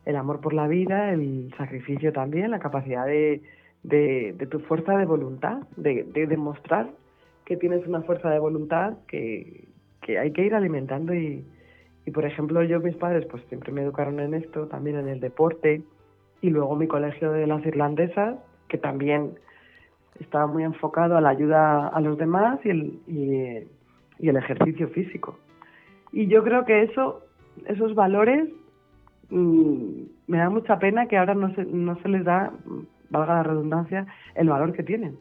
el 0.05 0.15
amor 0.15 0.39
por 0.39 0.53
la 0.53 0.67
vida, 0.67 1.11
el 1.11 1.53
sacrificio 1.57 2.13
también, 2.13 2.51
la 2.51 2.59
capacidad 2.59 3.05
de, 3.05 3.41
de, 3.83 4.47
tu 4.49 4.59
fuerza 4.59 4.97
de 4.97 5.05
voluntad, 5.05 5.63
de, 5.75 6.03
de, 6.03 6.27
demostrar 6.27 6.89
que 7.45 7.57
tienes 7.57 7.85
una 7.87 8.01
fuerza 8.01 8.29
de 8.29 8.39
voluntad 8.39 8.93
que, 9.07 9.67
que 10.01 10.19
hay 10.19 10.31
que 10.31 10.45
ir 10.45 10.53
alimentando 10.55 11.13
y, 11.13 11.45
y, 12.05 12.11
por 12.11 12.25
ejemplo, 12.25 12.61
yo, 12.63 12.79
mis 12.79 12.95
padres, 12.95 13.25
pues 13.25 13.43
siempre 13.49 13.71
me 13.71 13.81
educaron 13.81 14.19
en 14.19 14.35
esto, 14.35 14.67
también 14.67 14.97
en 14.97 15.07
el 15.07 15.19
deporte, 15.19 15.81
y 16.41 16.49
luego 16.49 16.75
mi 16.75 16.87
colegio 16.87 17.31
de 17.31 17.47
las 17.47 17.65
irlandesas, 17.65 18.37
que 18.67 18.77
también 18.77 19.33
estaba 20.19 20.47
muy 20.47 20.63
enfocado 20.63 21.17
a 21.17 21.21
la 21.21 21.29
ayuda 21.29 21.87
a 21.87 21.99
los 22.01 22.17
demás 22.17 22.59
y 22.63 22.69
el, 22.69 22.99
y, 23.07 24.27
el 24.27 24.37
ejercicio 24.37 24.87
físico. 24.89 25.39
Y 26.11 26.27
yo 26.27 26.43
creo 26.43 26.65
que 26.65 26.83
eso, 26.83 27.23
esos 27.65 27.95
valores, 27.95 28.47
mm, 29.29 30.01
me 30.27 30.37
da 30.37 30.49
mucha 30.49 30.79
pena 30.79 31.07
que 31.07 31.17
ahora 31.17 31.35
no 31.35 31.53
se, 31.55 31.65
no 31.65 31.99
se 32.01 32.09
les 32.09 32.23
da, 32.23 32.51
valga 33.09 33.35
la 33.35 33.43
redundancia, 33.43 34.07
el 34.35 34.49
valor 34.49 34.73
que 34.73 34.83
tienen. 34.83 35.17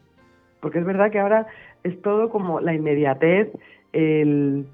Porque 0.59 0.79
es 0.79 0.85
verdad 0.85 1.11
que 1.11 1.19
ahora 1.19 1.47
es 1.83 2.01
todo 2.01 2.29
como 2.29 2.59
la 2.59 2.73
inmediatez, 2.73 3.51
el, 3.93 4.65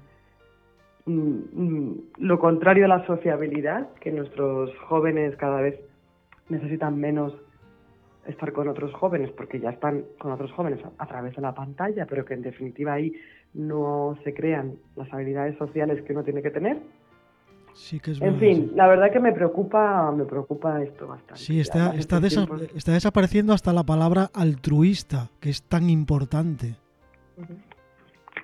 mm, 1.06 1.38
mm, 1.52 1.94
lo 2.18 2.38
contrario 2.38 2.86
a 2.86 2.88
la 2.88 3.06
sociabilidad, 3.06 3.88
que 4.00 4.10
nuestros 4.10 4.76
jóvenes 4.88 5.36
cada 5.36 5.60
vez 5.60 5.78
necesitan 6.48 6.98
menos 6.98 7.34
estar 8.26 8.52
con 8.52 8.68
otros 8.68 8.92
jóvenes 8.94 9.30
porque 9.32 9.58
ya 9.58 9.70
están 9.70 10.04
con 10.18 10.32
otros 10.32 10.52
jóvenes 10.52 10.80
a, 10.98 11.06
través 11.06 11.34
de 11.34 11.42
la 11.42 11.54
pantalla, 11.54 12.06
pero 12.06 12.24
que 12.24 12.34
en 12.34 12.42
definitiva 12.42 12.92
ahí 12.92 13.12
no 13.54 14.16
se 14.24 14.32
crean 14.32 14.76
las 14.96 15.12
habilidades 15.12 15.56
sociales 15.58 16.02
que 16.02 16.12
uno 16.12 16.22
tiene 16.22 16.42
que 16.42 16.50
tener. 16.50 16.78
Sí 17.74 18.00
que 18.00 18.12
es 18.12 18.20
en 18.20 18.38
fin, 18.38 18.72
la 18.74 18.86
verdad 18.86 19.10
que 19.10 19.20
me 19.20 19.32
preocupa, 19.32 20.12
me 20.12 20.24
preocupa 20.24 20.82
esto 20.82 21.06
bastante. 21.06 21.42
Sí, 21.42 21.60
está, 21.60 21.94
está, 21.94 22.18
está 22.74 22.92
desapareciendo 22.92 23.52
hasta 23.52 23.72
la 23.72 23.82
palabra 23.82 24.30
altruista, 24.34 25.30
que 25.40 25.50
es 25.50 25.62
tan 25.62 25.88
importante. 25.90 26.76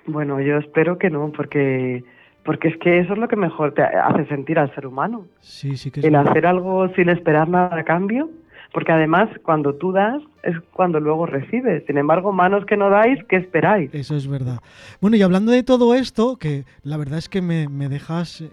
Bueno, 0.05 0.41
yo 0.41 0.57
espero 0.57 0.97
que 0.97 1.09
no, 1.09 1.31
porque 1.31 2.03
porque 2.43 2.69
es 2.69 2.77
que 2.77 2.99
eso 2.99 3.13
es 3.13 3.19
lo 3.19 3.27
que 3.27 3.35
mejor 3.35 3.73
te 3.73 3.83
hace 3.83 4.25
sentir 4.25 4.57
al 4.57 4.73
ser 4.73 4.87
humano. 4.87 5.27
Sí, 5.39 5.77
sí 5.77 5.91
que 5.91 5.99
es 5.99 6.05
El 6.05 6.15
hacer 6.15 6.47
algo 6.47 6.87
sin 6.95 7.09
esperar 7.09 7.47
nada 7.47 7.77
a 7.77 7.83
cambio 7.83 8.29
porque 8.71 8.91
además 8.91 9.29
cuando 9.43 9.73
tú 9.73 9.91
das 9.91 10.21
es 10.43 10.55
cuando 10.73 10.99
luego 10.99 11.25
recibes. 11.25 11.83
Sin 11.85 11.97
embargo, 11.97 12.31
manos 12.31 12.65
que 12.65 12.77
no 12.77 12.89
dais, 12.89 13.19
¿qué 13.27 13.37
esperáis? 13.37 13.93
Eso 13.93 14.15
es 14.15 14.27
verdad. 14.27 14.59
Bueno, 15.01 15.17
y 15.17 15.21
hablando 15.21 15.51
de 15.51 15.63
todo 15.63 15.95
esto, 15.95 16.37
que 16.37 16.65
la 16.83 16.97
verdad 16.97 17.17
es 17.17 17.29
que 17.29 17.41
me, 17.41 17.67
dejas, 17.89 18.41
eh, 18.41 18.47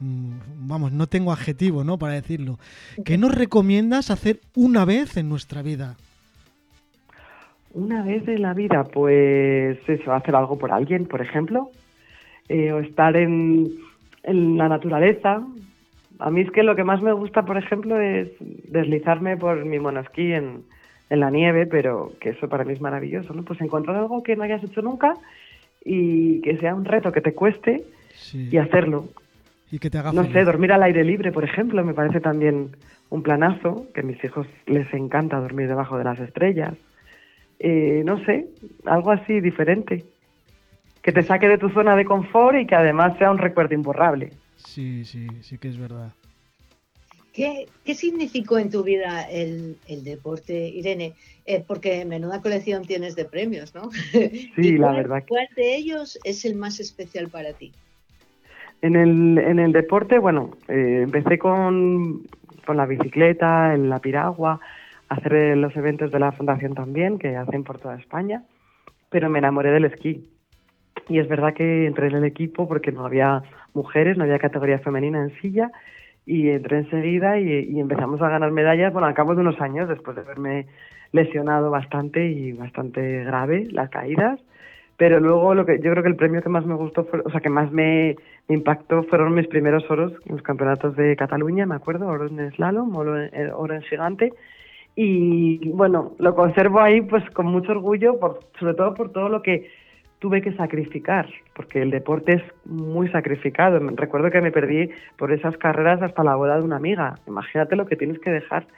mm, 0.00 0.68
vamos, 0.68 0.92
no 0.92 1.06
tengo 1.06 1.32
adjetivo, 1.32 1.84
¿no? 1.84 1.98
Para 1.98 2.14
decirlo. 2.14 2.58
¿Qué 3.04 3.18
nos 3.18 3.34
recomiendas 3.34 4.10
hacer 4.10 4.40
una 4.54 4.84
vez 4.84 5.16
en 5.16 5.28
nuestra 5.28 5.62
vida? 5.62 5.96
Una 7.74 8.02
vez 8.02 8.26
en 8.28 8.42
la 8.42 8.54
vida, 8.54 8.84
pues 8.84 9.78
eso, 9.86 10.12
hacer 10.12 10.34
algo 10.34 10.58
por 10.58 10.72
alguien, 10.72 11.06
por 11.06 11.22
ejemplo, 11.22 11.70
eh, 12.48 12.72
o 12.72 12.80
estar 12.80 13.16
en, 13.16 13.70
en 14.24 14.58
la 14.58 14.68
naturaleza, 14.68 15.42
a 16.22 16.30
mí 16.30 16.42
es 16.42 16.50
que 16.52 16.62
lo 16.62 16.76
que 16.76 16.84
más 16.84 17.02
me 17.02 17.12
gusta, 17.12 17.42
por 17.42 17.58
ejemplo, 17.58 18.00
es 18.00 18.28
deslizarme 18.38 19.36
por 19.36 19.64
mi 19.64 19.80
monosquí 19.80 20.32
en, 20.32 20.62
en 21.10 21.20
la 21.20 21.30
nieve, 21.30 21.66
pero 21.66 22.12
que 22.20 22.30
eso 22.30 22.48
para 22.48 22.64
mí 22.64 22.72
es 22.72 22.80
maravilloso, 22.80 23.34
¿no? 23.34 23.42
Pues 23.42 23.60
encontrar 23.60 23.96
algo 23.96 24.22
que 24.22 24.36
no 24.36 24.44
hayas 24.44 24.62
hecho 24.62 24.82
nunca 24.82 25.14
y 25.84 26.40
que 26.42 26.56
sea 26.58 26.76
un 26.76 26.84
reto 26.84 27.10
que 27.10 27.20
te 27.20 27.34
cueste 27.34 27.82
y 28.32 28.56
hacerlo. 28.56 29.06
Y 29.72 29.80
que 29.80 29.90
te 29.90 29.98
haga 29.98 30.12
No 30.12 30.24
sé, 30.30 30.44
dormir 30.44 30.72
al 30.72 30.84
aire 30.84 31.02
libre, 31.02 31.32
por 31.32 31.42
ejemplo, 31.42 31.84
me 31.84 31.92
parece 31.92 32.20
también 32.20 32.70
un 33.10 33.22
planazo, 33.24 33.86
que 33.92 34.02
a 34.02 34.04
mis 34.04 34.22
hijos 34.22 34.46
les 34.66 34.92
encanta 34.94 35.40
dormir 35.40 35.66
debajo 35.66 35.98
de 35.98 36.04
las 36.04 36.20
estrellas. 36.20 36.74
Eh, 37.58 38.02
no 38.04 38.24
sé, 38.24 38.46
algo 38.84 39.10
así 39.10 39.40
diferente. 39.40 40.04
Que 41.02 41.10
te 41.10 41.22
saque 41.22 41.48
de 41.48 41.58
tu 41.58 41.68
zona 41.70 41.96
de 41.96 42.04
confort 42.04 42.58
y 42.58 42.66
que 42.66 42.76
además 42.76 43.18
sea 43.18 43.32
un 43.32 43.38
recuerdo 43.38 43.74
imborrable. 43.74 44.30
Sí, 44.64 45.04
sí, 45.04 45.26
sí 45.42 45.58
que 45.58 45.68
es 45.68 45.78
verdad. 45.78 46.12
¿Qué, 47.32 47.66
significó 47.94 48.58
en 48.58 48.70
tu 48.70 48.82
vida 48.82 49.22
el, 49.22 49.78
deporte, 50.04 50.68
Irene? 50.68 51.14
Eh, 51.46 51.64
porque 51.66 52.04
menuda 52.04 52.42
colección 52.42 52.84
tienes 52.84 53.16
de 53.16 53.24
premios, 53.24 53.74
¿no? 53.74 53.90
Sí, 54.54 54.76
la 54.78 54.92
verdad. 54.92 55.24
¿Cuál 55.26 55.48
de 55.56 55.76
ellos 55.76 56.18
es 56.24 56.44
el 56.44 56.56
más 56.56 56.78
especial 56.78 57.28
para 57.28 57.54
ti? 57.54 57.72
En 58.82 58.96
el, 58.96 59.38
en 59.38 59.58
el 59.58 59.72
deporte, 59.72 60.18
bueno, 60.18 60.50
eh, 60.68 61.00
empecé 61.04 61.38
con, 61.38 62.26
con 62.66 62.76
la 62.76 62.84
bicicleta, 62.84 63.74
en 63.74 63.88
la 63.88 64.00
piragua, 64.00 64.60
hacer 65.08 65.56
los 65.56 65.74
eventos 65.76 66.10
de 66.10 66.18
la 66.18 66.32
fundación 66.32 66.74
también, 66.74 67.18
que 67.18 67.36
hacen 67.36 67.64
por 67.64 67.78
toda 67.78 67.96
España, 67.96 68.42
pero 69.08 69.30
me 69.30 69.38
enamoré 69.38 69.70
del 69.70 69.86
esquí. 69.86 70.28
Y 71.08 71.18
es 71.18 71.28
verdad 71.28 71.54
que 71.54 71.86
entré 71.86 72.08
en 72.08 72.16
el 72.16 72.24
equipo 72.24 72.68
porque 72.68 72.92
no 72.92 73.06
había 73.06 73.42
mujeres, 73.74 74.16
no 74.16 74.24
había 74.24 74.38
categoría 74.38 74.78
femenina 74.78 75.22
en 75.22 75.30
silla 75.40 75.70
y 76.26 76.50
entré 76.50 76.78
enseguida 76.78 77.38
y, 77.38 77.78
empezamos 77.80 78.20
a 78.22 78.28
ganar 78.28 78.50
medallas, 78.52 78.92
bueno, 78.92 79.08
al 79.08 79.14
cabo 79.14 79.34
de 79.34 79.40
unos 79.40 79.60
años, 79.60 79.88
después 79.88 80.16
de 80.16 80.22
haberme 80.22 80.66
lesionado 81.12 81.70
bastante 81.70 82.26
y 82.26 82.52
bastante 82.52 83.24
grave 83.24 83.66
las 83.70 83.90
caídas, 83.90 84.40
pero 84.96 85.20
luego 85.20 85.54
lo 85.54 85.66
que 85.66 85.78
yo 85.80 85.90
creo 85.90 86.02
que 86.02 86.08
el 86.08 86.16
premio 86.16 86.42
que 86.42 86.48
más 86.48 86.64
me 86.64 86.74
gustó, 86.74 87.04
fue, 87.04 87.20
o 87.24 87.30
sea, 87.30 87.40
que 87.40 87.50
más 87.50 87.70
me, 87.72 88.16
impactó 88.48 89.02
fueron 89.04 89.34
mis 89.34 89.48
primeros 89.48 89.88
oros 89.90 90.12
en 90.26 90.36
los 90.36 90.42
campeonatos 90.42 90.96
de 90.96 91.16
Cataluña, 91.16 91.66
me 91.66 91.74
acuerdo, 91.74 92.06
oro 92.06 92.26
en 92.26 92.52
slalom, 92.52 92.94
oro 92.94 93.20
en, 93.20 93.50
oro 93.52 93.74
en 93.74 93.82
gigante, 93.82 94.32
y 94.94 95.70
bueno, 95.70 96.12
lo 96.18 96.34
conservo 96.34 96.80
ahí 96.80 97.00
pues 97.00 97.28
con 97.30 97.46
mucho 97.46 97.72
orgullo, 97.72 98.18
por, 98.18 98.40
sobre 98.60 98.74
todo 98.74 98.94
por 98.94 99.10
todo 99.10 99.28
lo 99.28 99.42
que 99.42 99.70
tuve 100.22 100.40
que 100.40 100.52
sacrificar, 100.52 101.28
porque 101.52 101.82
el 101.82 101.90
deporte 101.90 102.34
es 102.34 102.42
muy 102.64 103.08
sacrificado. 103.08 103.80
Recuerdo 103.96 104.30
que 104.30 104.40
me 104.40 104.52
perdí 104.52 104.88
por 105.16 105.32
esas 105.32 105.56
carreras 105.56 106.00
hasta 106.00 106.22
la 106.22 106.36
boda 106.36 106.58
de 106.58 106.64
una 106.64 106.76
amiga. 106.76 107.16
Imagínate 107.26 107.74
lo 107.74 107.86
que 107.86 107.96
tienes 107.96 108.20
que 108.20 108.30
dejar 108.30 108.68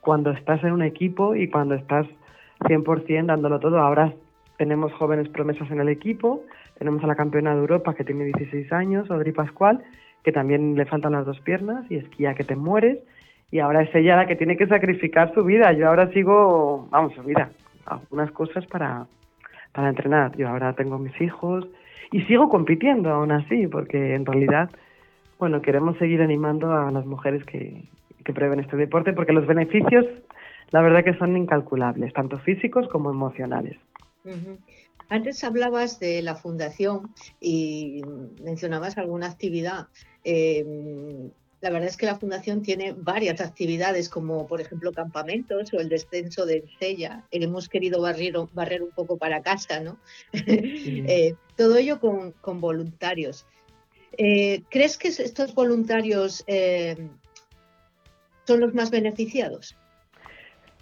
cuando 0.00 0.30
estás 0.30 0.64
en 0.64 0.72
un 0.72 0.82
equipo 0.82 1.36
y 1.36 1.50
cuando 1.50 1.74
estás 1.74 2.06
100% 2.60 3.26
dándolo 3.26 3.60
todo. 3.60 3.78
Ahora 3.78 4.14
tenemos 4.56 4.90
jóvenes 4.94 5.28
promesas 5.28 5.70
en 5.70 5.80
el 5.80 5.90
equipo, 5.90 6.42
tenemos 6.78 7.04
a 7.04 7.06
la 7.06 7.14
campeona 7.14 7.52
de 7.52 7.60
Europa 7.60 7.92
que 7.92 8.04
tiene 8.04 8.24
16 8.24 8.72
años, 8.72 9.10
Audrey 9.10 9.32
Pascual, 9.32 9.84
que 10.24 10.32
también 10.32 10.76
le 10.76 10.86
faltan 10.86 11.12
las 11.12 11.26
dos 11.26 11.38
piernas 11.40 11.84
y 11.90 11.96
esquía 11.96 12.32
que 12.32 12.44
te 12.44 12.56
mueres. 12.56 13.00
Y 13.50 13.58
ahora 13.58 13.82
es 13.82 13.94
ella 13.94 14.16
la 14.16 14.26
que 14.26 14.36
tiene 14.36 14.56
que 14.56 14.66
sacrificar 14.66 15.34
su 15.34 15.44
vida. 15.44 15.74
Yo 15.74 15.88
ahora 15.88 16.10
sigo, 16.12 16.88
vamos, 16.90 17.12
su 17.12 17.22
vida, 17.22 17.50
algunas 17.84 18.30
cosas 18.30 18.64
para, 18.66 19.06
para 19.76 19.90
entrenar. 19.90 20.34
Yo 20.38 20.48
ahora 20.48 20.72
tengo 20.72 20.98
mis 20.98 21.20
hijos 21.20 21.66
y 22.10 22.22
sigo 22.22 22.48
compitiendo 22.48 23.10
aún 23.10 23.30
así, 23.30 23.66
porque 23.66 24.14
en 24.14 24.24
realidad, 24.24 24.70
bueno, 25.38 25.60
queremos 25.60 25.98
seguir 25.98 26.22
animando 26.22 26.72
a 26.72 26.90
las 26.90 27.04
mujeres 27.04 27.44
que, 27.44 27.84
prueben 28.34 28.58
este 28.58 28.76
deporte, 28.76 29.12
porque 29.12 29.32
los 29.32 29.46
beneficios, 29.46 30.04
la 30.70 30.80
verdad 30.80 31.04
que 31.04 31.14
son 31.14 31.36
incalculables, 31.36 32.12
tanto 32.12 32.38
físicos 32.38 32.88
como 32.88 33.10
emocionales. 33.10 33.76
Antes 35.08 35.44
hablabas 35.44 36.00
de 36.00 36.22
la 36.22 36.34
fundación 36.34 37.10
y 37.38 38.02
mencionabas 38.42 38.98
alguna 38.98 39.26
actividad. 39.26 39.86
Eh, 40.24 41.30
la 41.66 41.72
verdad 41.72 41.88
es 41.88 41.96
que 41.96 42.06
la 42.06 42.14
Fundación 42.14 42.62
tiene 42.62 42.94
varias 42.96 43.40
actividades, 43.40 44.08
como 44.08 44.46
por 44.46 44.60
ejemplo 44.60 44.92
campamentos 44.92 45.74
o 45.74 45.80
el 45.80 45.88
descenso 45.88 46.46
de 46.46 46.62
Cella. 46.78 47.24
Hemos 47.32 47.68
querido 47.68 48.00
barrer, 48.00 48.34
barrer 48.54 48.84
un 48.84 48.90
poco 48.90 49.18
para 49.18 49.42
casa, 49.42 49.80
¿no? 49.80 49.98
Eh, 51.08 51.34
todo 51.56 51.76
ello 51.76 51.98
con, 51.98 52.60
voluntarios. 52.60 53.46
Eh, 54.16 54.62
¿Crees 54.70 54.96
que 54.96 55.08
estos 55.08 55.54
voluntarios 55.54 56.44
eh, 56.46 56.96
son 58.44 58.60
los 58.60 58.72
más 58.72 58.90
beneficiados? 58.92 59.76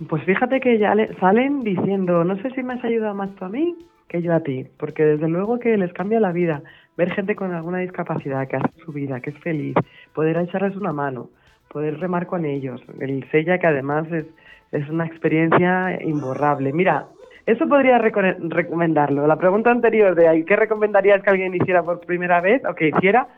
Pues 0.08 0.22
fíjate 0.24 0.60
que 0.60 0.78
ya 0.78 0.94
salen 1.18 1.64
diciendo, 1.64 2.24
no 2.24 2.40
sé 2.42 2.50
si 2.50 2.62
me 2.62 2.74
has 2.74 2.84
ayudado 2.84 3.14
más 3.14 3.34
tú 3.36 3.46
a 3.46 3.48
mí 3.48 3.74
que 4.08 4.20
yo 4.20 4.34
a 4.34 4.40
ti, 4.40 4.66
porque 4.76 5.02
desde 5.02 5.28
luego 5.28 5.58
que 5.58 5.76
les 5.78 5.92
cambia 5.94 6.20
la 6.20 6.32
vida 6.32 6.62
ver 6.96 7.12
gente 7.12 7.34
con 7.34 7.52
alguna 7.52 7.78
discapacidad 7.78 8.46
que 8.48 8.56
hace 8.56 8.72
su 8.84 8.92
vida, 8.92 9.20
que 9.20 9.30
es 9.30 9.38
feliz, 9.38 9.74
poder 10.12 10.36
echarles 10.36 10.76
una 10.76 10.92
mano, 10.92 11.30
poder 11.68 11.98
remar 11.98 12.26
con 12.26 12.44
ellos. 12.44 12.80
El 13.00 13.28
Sella 13.30 13.58
que 13.58 13.66
además 13.66 14.10
es, 14.12 14.26
es 14.72 14.88
una 14.88 15.06
experiencia 15.06 16.00
imborrable. 16.02 16.72
Mira, 16.72 17.06
eso 17.46 17.68
podría 17.68 17.98
recomendarlo. 17.98 19.26
La 19.26 19.36
pregunta 19.36 19.70
anterior 19.70 20.14
de 20.14 20.44
¿qué 20.46 20.56
recomendarías 20.56 21.22
que 21.22 21.30
alguien 21.30 21.54
hiciera 21.54 21.82
por 21.82 22.00
primera 22.00 22.40
vez 22.40 22.62
o 22.64 22.74
que 22.74 22.88
hiciera? 22.88 23.28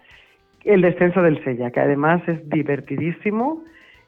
El 0.64 0.82
descenso 0.82 1.22
del 1.22 1.42
Sella, 1.44 1.70
que 1.70 1.80
además 1.80 2.22
es 2.28 2.48
divertidísimo 2.48 3.64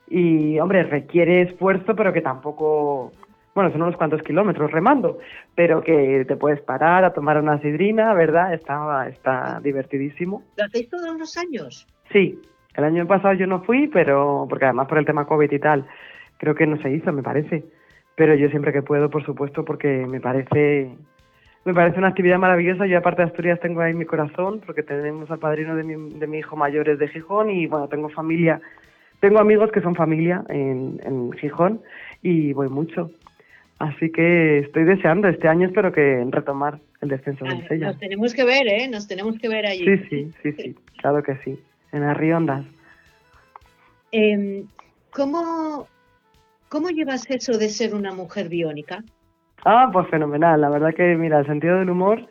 y, 0.09 0.59
hombre, 0.61 0.85
requiere 0.85 1.43
esfuerzo, 1.43 1.95
pero 1.97 2.13
que 2.13 2.21
tampoco 2.21 3.13
bueno, 3.59 3.73
son 3.73 3.83
unos 3.83 3.97
cuantos 3.97 4.23
kilómetros 4.23 4.71
remando, 4.71 5.19
pero 5.57 5.83
que 5.83 6.25
te 6.29 6.37
puedes 6.37 6.61
parar 6.61 7.03
a 7.03 7.13
tomar 7.13 7.43
una 7.43 7.61
sidrina, 7.61 8.15
¿verdad? 8.15 8.55
Está, 8.55 9.09
está 9.09 9.59
divertidísimo. 9.61 10.45
¿Lo 10.57 10.65
hacéis 10.65 10.89
todos 10.89 11.19
los 11.19 11.37
años? 11.37 11.85
Sí, 12.13 12.41
el 12.77 12.85
año 12.85 13.05
pasado 13.09 13.35
yo 13.35 13.49
no 13.49 13.63
fui, 13.63 13.89
pero 13.89 14.47
porque 14.49 14.67
además 14.67 14.87
por 14.87 14.99
el 14.99 15.07
tema 15.07 15.27
COVID 15.27 15.51
y 15.51 15.59
tal, 15.59 15.85
creo 16.37 16.55
que 16.55 16.69
no 16.69 16.81
se 16.81 16.93
hizo, 16.93 17.13
me 17.13 17.25
parece. 17.25 17.65
Pero 18.15 18.37
yo 18.37 18.49
siempre 18.49 18.73
que 18.73 18.83
puedo, 18.83 19.11
por 19.11 19.25
supuesto, 19.25 19.65
porque 19.65 20.07
me 20.07 20.21
parece 20.21 20.93
me 21.65 21.75
parece 21.75 21.99
una 21.99 22.11
actividad 22.11 22.39
maravillosa. 22.39 22.87
Yo 22.87 22.97
aparte 22.97 23.23
de 23.23 23.29
Asturias 23.29 23.59
tengo 23.59 23.81
ahí 23.81 23.93
mi 23.93 24.05
corazón, 24.05 24.63
porque 24.65 24.85
tenemos 24.85 25.29
al 25.33 25.41
padrino 25.41 25.75
de 25.75 25.83
mi, 25.83 26.17
de 26.17 26.29
mi 26.29 26.39
hijo 26.39 26.55
mayor 26.55 26.89
es 26.89 27.01
de 27.01 27.09
Gijón 27.09 27.51
y 27.51 27.67
bueno, 27.67 27.89
tengo 27.89 28.09
familia, 28.09 28.61
tengo 29.19 29.41
amigos 29.41 29.73
que 29.73 29.81
son 29.81 29.97
familia 29.97 30.45
en, 30.49 31.01
en 31.03 31.33
Gijón 31.33 31.81
y 32.23 32.53
voy 32.53 32.69
mucho. 32.69 33.11
Así 33.79 34.11
que 34.11 34.59
estoy 34.59 34.85
deseando 34.85 35.29
este 35.29 35.47
año, 35.47 35.69
espero 35.69 35.93
que 35.93 36.27
retomar 36.31 36.81
el 37.01 37.11
descenso 37.11 37.45
del 37.45 37.67
Sella. 37.69 37.87
Nos 37.87 37.99
tenemos 37.99 38.35
que 38.35 38.45
ver, 38.45 38.67
¿eh? 38.67 38.89
Nos 38.89 39.07
tenemos 39.07 39.39
que 39.39 39.49
ver 39.49 39.67
allí. 39.67 39.85
Sí, 39.85 39.99
sí, 40.11 40.33
sí, 40.43 40.53
sí, 40.53 40.77
claro 40.99 41.23
que 41.23 41.37
sí, 41.45 41.59
en 41.93 42.01
las 42.01 42.17
riondas. 42.17 42.65
Eh, 44.11 44.65
¿cómo, 45.11 45.87
¿Cómo 46.69 46.91
llevas 46.91 47.31
eso 47.31 47.57
de 47.57 47.69
ser 47.69 47.95
una 47.95 48.13
mujer 48.13 48.49
biónica? 48.49 49.03
Ah, 49.65 49.89
pues 49.93 50.09
fenomenal. 50.09 50.61
La 50.61 50.71
verdad 50.71 50.95
que, 50.95 51.17
mira, 51.17 51.39
el 51.39 51.47
sentido 51.47 51.79
del 51.79 51.91
humor 51.91 52.27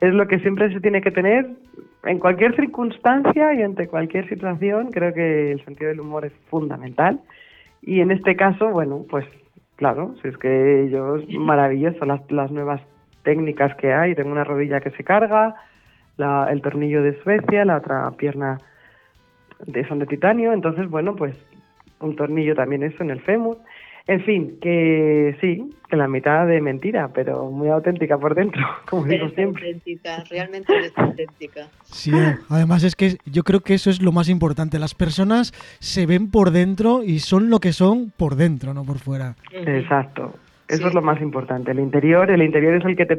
es 0.00 0.14
lo 0.14 0.26
que 0.26 0.38
siempre 0.40 0.72
se 0.72 0.80
tiene 0.80 1.02
que 1.02 1.10
tener 1.10 1.50
en 2.04 2.18
cualquier 2.18 2.56
circunstancia 2.56 3.54
y 3.54 3.62
ante 3.62 3.88
cualquier 3.88 4.28
situación. 4.28 4.90
Creo 4.90 5.12
que 5.12 5.52
el 5.52 5.64
sentido 5.64 5.90
del 5.90 6.00
humor 6.00 6.24
es 6.24 6.32
fundamental. 6.50 7.20
Y 7.82 8.00
en 8.00 8.10
este 8.10 8.36
caso, 8.36 8.70
bueno, 8.70 9.04
pues 9.08 9.26
claro, 9.78 10.14
si 10.20 10.28
es 10.28 10.36
que 10.36 10.84
es 10.84 11.28
maravilloso 11.38 12.04
las, 12.04 12.20
las 12.30 12.50
nuevas 12.50 12.82
técnicas 13.22 13.74
que 13.76 13.94
hay. 13.94 14.14
Tengo 14.14 14.32
una 14.32 14.44
rodilla 14.44 14.80
que 14.80 14.90
se 14.90 15.04
carga, 15.04 15.54
la, 16.18 16.48
el 16.50 16.60
tornillo 16.60 17.02
de 17.02 17.18
Suecia, 17.22 17.64
la 17.64 17.78
otra 17.78 18.10
pierna 18.12 18.58
de 19.66 19.86
son 19.88 20.00
de 20.00 20.06
titanio. 20.06 20.52
Entonces, 20.52 20.88
bueno, 20.90 21.16
pues 21.16 21.34
un 22.00 22.16
tornillo 22.16 22.54
también 22.54 22.82
eso 22.82 23.02
en 23.02 23.10
el 23.10 23.20
fémur. 23.20 23.56
En 24.08 24.22
fin, 24.24 24.58
que 24.62 25.36
sí, 25.38 25.68
que 25.86 25.94
la 25.94 26.08
mitad 26.08 26.46
de 26.46 26.62
mentira, 26.62 27.10
pero 27.14 27.50
muy 27.50 27.68
auténtica 27.68 28.16
por 28.16 28.34
dentro, 28.34 28.62
como 28.88 29.04
digo 29.04 29.28
siempre. 29.28 29.66
auténtica, 29.66 30.24
realmente 30.30 30.74
eres 30.74 30.92
auténtica. 30.96 31.68
Sí, 31.84 32.12
además 32.48 32.84
es 32.84 32.96
que 32.96 33.18
yo 33.26 33.44
creo 33.44 33.60
que 33.60 33.74
eso 33.74 33.90
es 33.90 34.00
lo 34.00 34.10
más 34.10 34.30
importante. 34.30 34.78
Las 34.78 34.94
personas 34.94 35.52
se 35.78 36.06
ven 36.06 36.30
por 36.30 36.52
dentro 36.52 37.02
y 37.04 37.18
son 37.18 37.50
lo 37.50 37.60
que 37.60 37.74
son 37.74 38.10
por 38.16 38.36
dentro, 38.36 38.72
no 38.72 38.82
por 38.82 38.98
fuera. 38.98 39.34
Exacto. 39.52 40.34
Eso 40.68 40.88
es 40.88 40.94
lo 40.94 41.02
más 41.02 41.20
importante. 41.20 41.70
El 41.70 41.78
interior, 41.78 42.30
el 42.30 42.42
interior 42.42 42.76
es 42.76 42.84
el 42.86 42.96
que 42.96 43.04
te, 43.04 43.18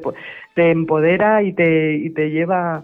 te 0.55 0.71
empodera 0.71 1.43
y 1.43 1.53
te, 1.53 1.97
y 1.97 2.09
te 2.09 2.31
lleva 2.31 2.83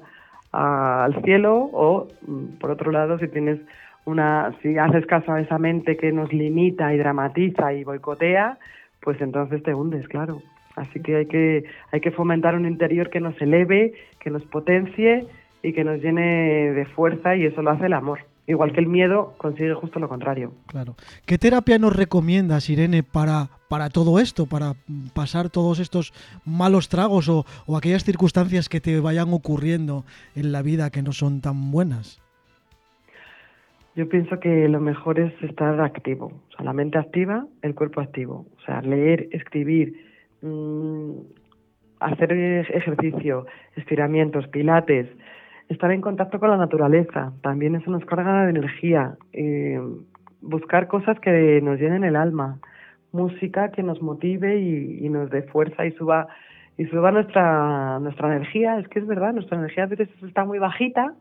al 0.52 1.24
cielo 1.24 1.56
o, 1.74 2.08
mm, 2.28 2.60
por 2.60 2.70
otro 2.70 2.92
lado, 2.92 3.18
si 3.18 3.28
tienes 3.28 3.60
una, 4.06 4.56
si 4.62 4.78
haces 4.78 5.06
caso 5.06 5.34
a 5.34 5.42
esa 5.42 5.58
mente 5.58 5.98
que 5.98 6.12
nos 6.12 6.32
limita 6.32 6.94
y 6.94 6.98
dramatiza 6.98 7.74
y 7.74 7.84
boicotea, 7.84 8.58
pues 9.02 9.20
entonces 9.22 9.62
te 9.64 9.74
hundes, 9.74 10.08
claro. 10.08 10.42
Así 10.76 11.00
que 11.00 11.16
hay 11.16 11.26
que, 11.26 11.66
hay 11.92 12.02
que 12.02 12.12
fomentar 12.12 12.56
un 12.56 12.66
interior 12.66 13.10
que 13.10 13.22
nos 13.22 13.40
eleve, 13.42 13.94
que 14.20 14.30
nos 14.30 14.44
potencie 14.44 15.26
y 15.64 15.74
que 15.74 15.84
nos 15.84 16.02
llene 16.02 16.72
de 16.72 16.86
fuerza 16.86 17.36
y 17.36 17.46
eso 17.46 17.62
lo 17.62 17.72
hace 17.72 17.88
el 17.88 17.94
amor. 17.94 18.20
Igual 18.48 18.74
que 18.74 18.80
el 18.80 18.88
miedo 18.88 19.34
consigue 19.38 19.74
justo 19.74 20.00
lo 20.00 20.08
contrario. 20.08 20.54
Claro. 20.68 20.96
¿Qué 21.26 21.40
terapia 21.40 21.80
nos 21.80 21.96
recomiendas, 21.96 22.70
Irene, 22.70 23.02
para, 23.02 23.50
para 23.70 23.90
todo 23.90 24.20
esto, 24.20 24.46
para 24.46 24.76
pasar 25.16 25.50
todos 25.50 25.80
estos 25.80 26.14
malos 26.46 26.88
tragos 26.88 27.28
o, 27.28 27.46
o 27.66 27.76
aquellas 27.76 28.04
circunstancias 28.04 28.70
que 28.70 28.82
te 28.82 29.00
vayan 29.00 29.34
ocurriendo 29.34 30.06
en 30.36 30.52
la 30.52 30.62
vida 30.62 30.92
que 30.92 31.02
no 31.02 31.12
son 31.12 31.42
tan 31.42 31.72
buenas? 31.72 32.22
Yo 33.96 34.10
pienso 34.10 34.42
que 34.42 34.68
lo 34.68 34.82
mejor 34.82 35.20
es 35.20 35.34
estar 35.42 35.80
activo, 35.80 36.26
o 36.26 36.52
sea, 36.52 36.66
la 36.66 36.74
mente 36.74 36.98
activa, 36.98 37.46
el 37.62 37.74
cuerpo 37.76 38.02
activo, 38.02 38.46
o 38.58 38.62
sea, 38.66 38.82
leer, 38.82 39.30
escribir, 39.32 39.94
mmm, 40.42 41.12
hacer 42.02 42.34
ejercicio, 42.34 43.46
estiramientos, 43.78 44.50
pilates, 44.50 45.08
estar 45.70 45.92
en 45.92 46.02
contacto 46.02 46.40
con 46.40 46.50
la 46.50 46.58
naturaleza, 46.58 47.32
también 47.42 47.76
eso 47.76 47.90
nos 47.90 48.04
carga 48.04 48.44
de 48.44 48.50
energía, 48.50 49.16
eh, 49.32 49.80
buscar 50.42 50.88
cosas 50.90 51.18
que 51.22 51.62
nos 51.62 51.80
llenen 51.80 52.04
el 52.04 52.18
alma, 52.18 52.60
música 53.14 53.72
que 53.72 53.82
nos 53.82 54.02
motive 54.02 54.60
y, 54.60 55.06
y, 55.06 55.10
nos 55.10 55.30
dé 55.30 55.44
fuerza 55.44 55.86
y 55.86 55.94
suba 55.94 56.28
y 56.78 56.84
suba 56.88 57.14
nuestra 57.14 58.00
nuestra 58.00 58.28
energía, 58.28 58.78
es 58.78 58.90
que 58.90 59.00
es 59.00 59.08
verdad, 59.08 59.32
nuestra 59.32 59.58
energía 59.58 59.86
a 59.86 59.88
veces 59.88 60.10
está 60.22 60.44
muy 60.44 60.60
bajita 60.60 61.14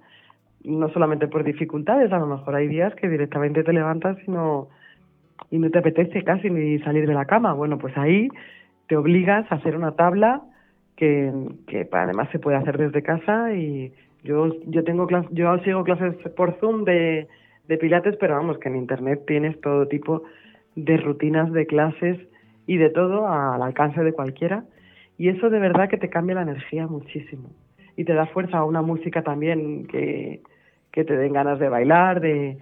no 0.64 0.88
solamente 0.88 1.28
por 1.28 1.44
dificultades, 1.44 2.12
a 2.12 2.18
lo 2.18 2.26
mejor 2.26 2.54
hay 2.54 2.68
días 2.68 2.94
que 2.94 3.08
directamente 3.08 3.62
te 3.62 3.72
levantas 3.72 4.16
y 4.26 4.30
no, 4.30 4.68
y 5.50 5.58
no 5.58 5.70
te 5.70 5.78
apetece 5.78 6.24
casi 6.24 6.50
ni 6.50 6.78
salir 6.80 7.06
de 7.06 7.14
la 7.14 7.26
cama. 7.26 7.52
Bueno, 7.52 7.78
pues 7.78 7.96
ahí 7.96 8.28
te 8.88 8.96
obligas 8.96 9.50
a 9.50 9.56
hacer 9.56 9.76
una 9.76 9.92
tabla 9.92 10.42
que, 10.96 11.32
además 11.92 12.28
se 12.32 12.38
puede 12.38 12.56
hacer 12.56 12.78
desde 12.78 13.02
casa 13.02 13.52
y 13.52 13.92
yo 14.22 14.48
yo 14.66 14.84
tengo 14.84 15.06
yo 15.32 15.58
sigo 15.58 15.84
clases 15.84 16.16
por 16.34 16.58
Zoom 16.60 16.84
de, 16.84 17.28
de 17.68 17.78
pilates, 17.78 18.16
pero 18.16 18.34
vamos 18.34 18.58
que 18.58 18.68
en 18.68 18.76
internet 18.76 19.22
tienes 19.26 19.60
todo 19.60 19.86
tipo 19.86 20.22
de 20.76 20.96
rutinas 20.96 21.52
de 21.52 21.66
clases 21.66 22.18
y 22.66 22.78
de 22.78 22.90
todo 22.90 23.28
al 23.28 23.60
alcance 23.62 24.02
de 24.02 24.12
cualquiera 24.12 24.64
y 25.18 25.28
eso 25.28 25.50
de 25.50 25.58
verdad 25.58 25.88
que 25.88 25.98
te 25.98 26.08
cambia 26.08 26.36
la 26.36 26.42
energía 26.42 26.86
muchísimo 26.86 27.50
y 27.96 28.04
te 28.04 28.14
da 28.14 28.26
fuerza 28.26 28.64
una 28.64 28.82
música 28.82 29.22
también 29.22 29.86
que, 29.86 30.42
que 30.92 31.04
te 31.04 31.16
den 31.16 31.32
ganas 31.32 31.58
de 31.58 31.68
bailar, 31.68 32.20
de, 32.20 32.58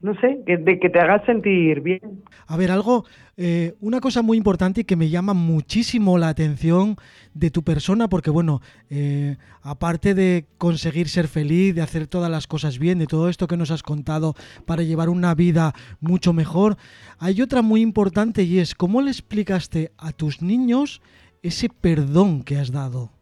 no 0.00 0.14
sé, 0.20 0.40
que, 0.46 0.56
de 0.56 0.78
que 0.78 0.88
te 0.88 0.98
hagas 0.98 1.24
sentir 1.26 1.80
bien. 1.80 2.22
A 2.46 2.56
ver, 2.56 2.70
algo, 2.70 3.04
eh, 3.36 3.74
una 3.80 4.00
cosa 4.00 4.22
muy 4.22 4.38
importante 4.38 4.80
y 4.80 4.84
que 4.84 4.96
me 4.96 5.10
llama 5.10 5.34
muchísimo 5.34 6.18
la 6.18 6.28
atención 6.28 6.96
de 7.34 7.50
tu 7.50 7.62
persona, 7.62 8.08
porque 8.08 8.30
bueno, 8.30 8.60
eh, 8.90 9.36
aparte 9.62 10.14
de 10.14 10.46
conseguir 10.56 11.08
ser 11.08 11.28
feliz, 11.28 11.74
de 11.74 11.82
hacer 11.82 12.06
todas 12.06 12.30
las 12.30 12.46
cosas 12.46 12.78
bien, 12.78 12.98
de 12.98 13.06
todo 13.06 13.28
esto 13.28 13.46
que 13.46 13.56
nos 13.56 13.70
has 13.70 13.82
contado 13.82 14.34
para 14.66 14.82
llevar 14.82 15.08
una 15.08 15.34
vida 15.34 15.74
mucho 16.00 16.32
mejor, 16.32 16.76
hay 17.18 17.42
otra 17.42 17.62
muy 17.62 17.80
importante 17.82 18.42
y 18.42 18.58
es 18.58 18.74
cómo 18.74 19.02
le 19.02 19.10
explicaste 19.10 19.92
a 19.98 20.12
tus 20.12 20.40
niños 20.42 21.02
ese 21.42 21.68
perdón 21.68 22.42
que 22.42 22.56
has 22.56 22.72
dado. 22.72 23.17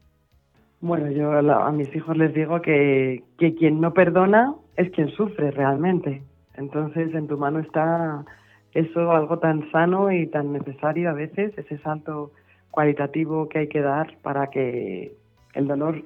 Bueno, 0.80 1.10
yo 1.10 1.32
a 1.32 1.72
mis 1.72 1.94
hijos 1.96 2.16
les 2.16 2.34
digo 2.34 2.60
que, 2.60 3.22
que 3.38 3.54
quien 3.54 3.80
no 3.80 3.94
perdona 3.94 4.54
es 4.76 4.90
quien 4.90 5.08
sufre 5.08 5.50
realmente. 5.50 6.22
Entonces, 6.54 7.14
en 7.14 7.26
tu 7.26 7.38
mano 7.38 7.60
está 7.60 8.24
eso, 8.72 9.10
algo 9.10 9.38
tan 9.38 9.70
sano 9.70 10.12
y 10.12 10.26
tan 10.26 10.52
necesario 10.52 11.10
a 11.10 11.14
veces, 11.14 11.56
ese 11.56 11.78
salto 11.78 12.32
cualitativo 12.70 13.48
que 13.48 13.60
hay 13.60 13.68
que 13.68 13.80
dar 13.80 14.18
para 14.22 14.48
que 14.48 15.12
el 15.54 15.66
dolor 15.66 16.02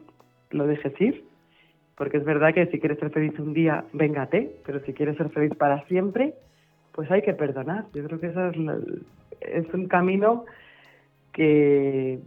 lo 0.50 0.66
dejes 0.66 0.98
ir. 1.00 1.24
Porque 1.96 2.18
es 2.18 2.24
verdad 2.24 2.54
que 2.54 2.66
si 2.66 2.78
quieres 2.78 2.98
ser 3.00 3.11
feliz 3.11 3.37
un 3.40 3.52
día, 3.52 3.85
véngate, 3.92 4.52
pero 4.64 4.80
si 4.80 4.92
quieres 4.92 5.16
ser 5.16 5.30
feliz 5.30 5.52
para 5.56 5.85
siempre, 5.87 6.35
pues 6.92 7.11
hay 7.11 7.22
que 7.22 7.35
perdonar. 7.35 7.87
Yo 7.92 8.04
creo 8.04 8.20
que 8.20 8.28
eso 8.28 8.46
es, 8.46 8.56
es 9.40 9.74
un 9.74 9.88
camino 9.88 10.44
que, 11.33 12.20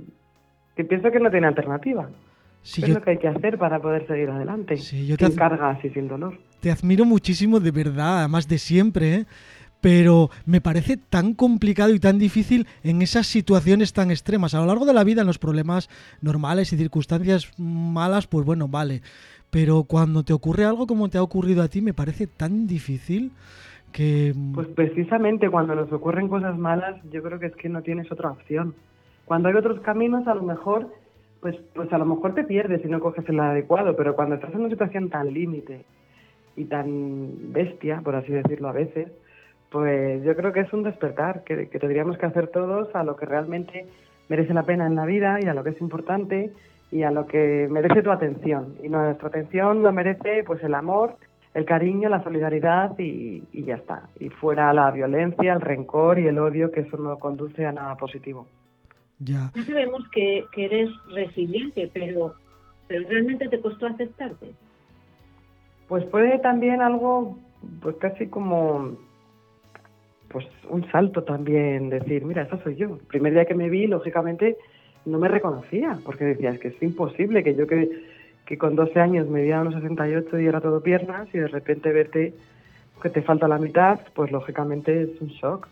que 0.75 0.84
pienso 0.84 1.10
que 1.10 1.19
no 1.19 1.32
tiene 1.32 1.47
alternativa. 1.47 2.10
Sí, 2.63 2.82
es 2.82 2.89
lo 2.89 3.02
que 3.02 3.12
hay 3.12 3.17
que 3.17 3.28
hacer 3.28 3.58
para 3.58 3.80
poder 3.80 4.08
seguir 4.08 4.30
adelante. 4.30 4.78
Sí, 4.78 5.06
yo 5.06 5.17
sin 5.17 5.30
te 5.30 5.36
cargas 5.36 5.84
y 5.84 5.89
sin 5.89 6.08
dolor. 6.08 6.39
Te 6.62 6.71
admiro 6.71 7.04
muchísimo, 7.04 7.60
de 7.60 7.71
verdad, 7.71 8.19
además 8.19 8.47
de 8.47 8.58
siempre, 8.58 9.15
¿eh? 9.15 9.26
pero 9.82 10.30
me 10.45 10.62
parece 10.62 10.95
tan 10.95 11.34
complicado 11.34 11.93
y 11.93 11.99
tan 11.99 12.17
difícil 12.17 12.67
en 12.84 13.02
esas 13.02 13.28
situaciones 13.28 13.91
tan 13.91 14.12
extremas. 14.12 14.56
A 14.56 14.62
lo 14.62 14.65
largo 14.65 14.86
de 14.86 14.93
la 14.93 15.04
vida, 15.04 15.21
en 15.21 15.28
los 15.28 15.39
problemas 15.39 15.89
normales 16.21 16.71
y 16.71 16.78
circunstancias 16.78 17.52
malas, 17.60 18.26
pues 18.28 18.45
bueno, 18.45 18.69
vale. 18.69 19.02
Pero 19.49 19.84
cuando 19.84 20.23
te 20.23 20.32
ocurre 20.32 20.63
algo 20.63 20.88
como 20.88 21.10
te 21.10 21.17
ha 21.17 21.21
ocurrido 21.21 21.62
a 21.62 21.67
ti, 21.67 21.82
me 21.82 21.93
parece 21.93 22.28
tan 22.28 22.65
difícil 22.65 23.34
que... 23.91 24.34
Pues 24.56 24.69
precisamente 24.69 25.49
cuando 25.49 25.76
nos 25.76 25.91
ocurren 25.91 26.30
cosas 26.30 26.58
malas, 26.58 26.95
yo 27.12 27.21
creo 27.21 27.38
que 27.38 27.47
es 27.47 27.56
que 27.58 27.67
no 27.67 27.82
tienes 27.82 28.10
otra 28.10 28.32
opción. 28.32 28.76
Cuando 29.26 29.49
hay 29.49 29.56
otros 29.56 29.82
caminos, 29.82 30.26
a 30.28 30.34
lo 30.34 30.43
mejor 30.43 30.93
pues, 31.43 31.58
pues 31.75 31.91
a 31.91 31.97
lo 31.97 32.06
mejor 32.06 32.34
te 32.34 32.45
pierdes 32.45 32.82
si 32.82 32.88
no 32.88 33.01
coges 33.01 33.27
el 33.27 33.38
adecuado, 33.38 33.97
pero 33.97 34.15
cuando 34.15 34.36
estás 34.36 34.53
en 34.53 34.62
una 34.62 34.69
situación 34.69 35.10
tan 35.10 35.32
límite 35.32 35.84
y 36.56 36.63
tan 36.65 37.51
bestia, 37.51 37.99
por 38.01 38.15
así 38.15 38.32
decirlo 38.32 38.69
a 38.69 38.71
veces, 38.71 39.12
pues 39.69 40.23
yo 40.23 40.38
creo 40.38 40.53
que 40.53 40.62
es 40.62 40.71
un 40.71 40.84
despertar 40.84 41.43
que, 41.43 41.65
tendríamos 41.65 42.17
que 42.17 42.27
hacer 42.27 42.47
todos 42.47 42.95
a 42.95 43.03
lo 43.03 43.17
que 43.17 43.25
realmente 43.25 43.88
merece 44.29 44.53
la 44.53 44.63
pena 44.63 44.88
en 44.88 44.95
la 44.95 45.06
vida 45.06 45.38
y 45.41 45.47
a 45.47 45.53
lo 45.53 45.65
que 45.65 45.71
es 45.71 45.82
importante 45.82 46.53
y 46.91 47.03
a 47.03 47.12
lo 47.12 47.27
que 47.27 47.67
merece 47.69 48.01
tu 48.01 48.12
atención. 48.12 48.75
Y 48.82 48.88
nuestra 48.88 49.27
atención 49.27 49.84
lo 49.84 49.91
merece 49.91 50.45
pues 50.45 50.63
el 50.63 50.73
amor, 50.73 51.17
el 51.53 51.65
cariño, 51.65 52.08
la 52.08 52.23
solidaridad 52.23 52.97
y, 52.97 53.43
y 53.51 53.65
ya 53.65 53.75
está. 53.75 54.03
Y 54.17 54.29
fuera 54.29 54.71
la 54.71 54.91
violencia, 54.91 55.51
el 55.51 55.60
rencor 55.60 56.19
y 56.19 56.27
el 56.27 56.39
odio, 56.39 56.71
que 56.71 56.82
eso 56.82 56.95
no 56.95 57.19
conduce 57.19 57.65
a 57.65 57.73
nada 57.73 57.95
positivo. 57.95 58.47
Ya. 59.24 59.52
sabemos 59.66 60.08
que, 60.10 60.46
eres 60.56 60.90
resiliente, 61.14 61.90
pero, 61.94 62.36
pero 62.88 63.08
realmente 63.08 63.48
te 63.48 63.60
costó 63.60 63.88
aceptarte. 63.88 64.52
Pues 65.88 66.04
puede 66.06 66.40
también 66.40 66.82
algo, 66.82 67.38
pues 67.82 67.96
casi 67.98 68.28
como, 68.28 68.98
pues 70.30 70.46
un 70.70 70.90
salto 70.92 71.24
también, 71.24 71.90
decir, 71.90 72.26
mira, 72.26 72.44
esa 72.44 72.62
soy 72.64 72.76
yo. 72.76 72.96
El 72.96 73.08
primer 73.08 73.34
día 73.34 73.46
que 73.46 73.56
me 73.56 73.70
vi, 73.70 73.88
lógicamente, 73.88 74.58
no 75.06 75.20
me 75.20 75.28
reconocía, 75.28 76.00
porque 76.04 76.26
decía, 76.26 76.52
es 76.52 76.60
que 76.60 76.70
es 76.70 76.84
imposible 76.84 77.44
que 77.44 77.56
yo 77.56 77.68
que, 77.68 77.90
que 78.46 78.58
con 78.58 78.76
12 78.76 79.00
años 79.00 79.28
me 79.28 79.42
medía 79.42 79.62
unos 79.62 79.76
68 79.76 80.40
y 80.40 80.48
era 80.48 80.62
todo 80.62 80.82
piernas 80.82 81.28
y 81.34 81.38
de 81.38 81.48
repente 81.48 81.92
verte 81.92 82.34
que 83.02 83.10
te 83.10 83.22
falta 83.22 83.48
la 83.48 83.58
mitad, 83.58 84.00
pues 84.16 84.32
lógicamente 84.32 85.04
es 85.04 85.22
un 85.22 85.28
shock 85.28 85.68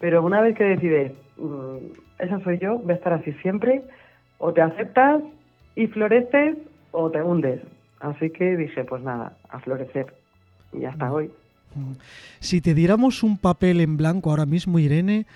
Pero 0.00 0.24
una 0.24 0.40
vez 0.40 0.56
que 0.56 0.64
decides, 0.64 1.12
mm, 1.36 1.76
esa 2.18 2.40
soy 2.40 2.58
yo, 2.58 2.78
voy 2.78 2.92
a 2.92 2.96
estar 2.96 3.12
así 3.12 3.32
siempre, 3.42 3.82
o 4.38 4.52
te 4.52 4.62
aceptas 4.62 5.22
y 5.76 5.86
floreces 5.86 6.56
o 6.90 7.10
te 7.10 7.22
hundes. 7.22 7.60
Así 8.00 8.30
que 8.30 8.56
dije, 8.56 8.84
pues 8.84 9.02
nada, 9.02 9.36
a 9.50 9.60
florecer. 9.60 10.06
Y 10.72 10.84
hasta 10.84 11.12
hoy. 11.12 11.30
Si 12.40 12.60
te 12.60 12.74
diéramos 12.74 13.22
un 13.22 13.38
papel 13.38 13.80
en 13.80 13.96
blanco 13.96 14.30
ahora 14.30 14.46
mismo, 14.46 14.78
Irene, 14.78 15.26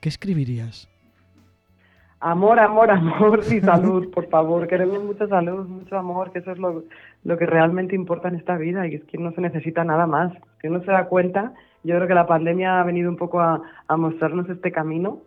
¿qué 0.00 0.08
escribirías? 0.08 0.88
Amor, 2.20 2.58
amor, 2.58 2.90
amor 2.90 3.40
y 3.50 3.60
salud, 3.60 4.10
por 4.10 4.28
favor. 4.30 4.66
Queremos 4.66 5.04
mucha 5.04 5.28
salud, 5.28 5.66
mucho 5.68 5.98
amor, 5.98 6.32
que 6.32 6.38
eso 6.38 6.52
es 6.52 6.58
lo, 6.58 6.84
lo 7.22 7.36
que 7.36 7.44
realmente 7.44 7.94
importa 7.94 8.28
en 8.28 8.36
esta 8.36 8.56
vida 8.56 8.86
y 8.86 8.94
es 8.94 9.04
que 9.04 9.18
no 9.18 9.32
se 9.32 9.42
necesita 9.42 9.84
nada 9.84 10.06
más. 10.06 10.32
Que 10.60 10.68
uno 10.68 10.80
se 10.80 10.90
da 10.90 11.04
cuenta, 11.04 11.52
yo 11.84 11.94
creo 11.96 12.08
que 12.08 12.14
la 12.14 12.26
pandemia 12.26 12.80
ha 12.80 12.84
venido 12.84 13.10
un 13.10 13.16
poco 13.16 13.40
a, 13.40 13.62
mostrarnos 13.96 14.48
este 14.48 14.72
camino, 14.72 15.20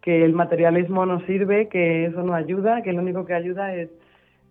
que 0.00 0.24
el 0.24 0.32
materialismo 0.32 1.04
no 1.04 1.20
sirve, 1.26 1.68
que 1.68 2.06
eso 2.06 2.22
no 2.22 2.34
ayuda, 2.34 2.82
que 2.82 2.92
lo 2.92 3.02
único 3.02 3.26
que 3.26 3.34
ayuda 3.34 3.74
es 3.74 3.90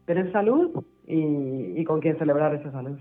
tener 0.06 0.32
salud 0.34 0.84
y, 1.08 1.84
con 1.86 2.02
quién 2.02 2.18
celebrar 2.18 2.54
esa 2.54 2.72
salud. 2.72 2.98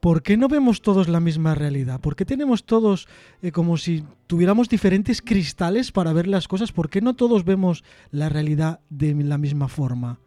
¿por 0.00 0.22
qué 0.22 0.36
no 0.36 0.46
vemos 0.46 0.80
todos 0.80 1.08
la 1.08 1.18
misma 1.18 1.56
realidad? 1.56 2.00
¿Por 2.00 2.14
qué 2.14 2.24
tenemos 2.24 2.64
todos 2.64 3.08
eh, 3.42 3.50
como 3.50 3.76
si 3.76 4.04
tuviéramos 4.28 4.68
diferentes 4.68 5.20
cristales 5.20 5.90
para 5.90 6.12
ver 6.12 6.28
las 6.28 6.46
cosas? 6.46 6.70
¿Por 6.70 6.88
qué 6.88 7.00
no 7.00 7.14
todos 7.14 7.44
vemos 7.44 7.82
la 8.12 8.28
realidad 8.28 8.78
de 8.90 9.12
la 9.14 9.38
misma 9.38 9.66
forma? 9.66 10.20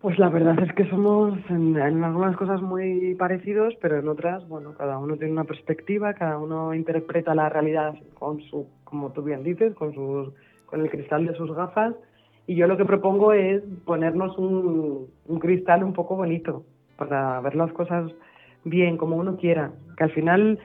Pues 0.00 0.18
la 0.18 0.30
verdad 0.30 0.58
es 0.62 0.72
que 0.72 0.88
somos 0.88 1.38
en, 1.50 1.76
algunas 1.76 2.34
cosas 2.34 2.62
muy 2.62 3.14
parecidos, 3.16 3.74
pero 3.82 3.98
en 3.98 4.08
otras, 4.08 4.48
bueno, 4.48 4.72
cada 4.72 4.96
uno 4.96 5.18
tiene 5.18 5.34
una 5.34 5.44
perspectiva, 5.44 6.14
cada 6.14 6.38
uno 6.38 6.72
interpreta 6.72 7.34
la 7.34 7.50
realidad 7.50 7.94
con 8.14 8.40
su, 8.44 8.66
como 8.84 9.12
tú 9.12 9.22
bien 9.22 9.42
dices, 9.42 9.74
con 9.74 9.92
sus, 9.92 10.32
con 10.64 10.80
el 10.80 10.88
cristal 10.88 11.26
de 11.26 11.34
sus 11.34 11.54
gafas. 11.54 11.94
Y 12.46 12.54
yo 12.54 12.66
lo 12.66 12.78
que 12.78 12.86
propongo 12.86 13.34
es 13.34 13.62
ponernos 13.84 14.38
un, 14.38 15.10
cristal 15.38 15.84
un 15.84 15.92
poco 15.92 16.16
bonito, 16.16 16.64
para 16.96 17.38
ver 17.42 17.54
las 17.54 17.70
cosas 17.74 18.10
bien, 18.64 18.96
como 18.96 19.16
uno 19.16 19.36
quiera. 19.36 19.70
Que 19.98 20.04
al 20.04 20.12
final 20.12 20.58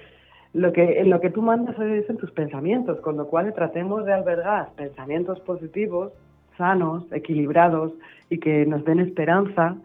lo 0.53 0.71
que, 0.71 1.01
en 1.01 1.09
lo 1.09 1.19
que 1.19 1.29
tú 1.29 1.41
mandas 1.41 1.77
es 1.77 2.09
en 2.09 2.15
tus 2.15 2.31
pensamientos, 2.31 3.01
con 3.01 3.17
lo 3.17 3.27
cual 3.27 3.53
tratemos 3.53 4.05
de 4.05 4.13
albergar 4.13 4.69
pensamientos 4.77 5.41
positivos, 5.41 6.13
sanos, 6.57 7.05
equilibrados 7.11 7.93
y 8.29 8.39
que 8.39 8.65
nos 8.65 8.83
den 8.85 8.99
esperanza 8.99 9.77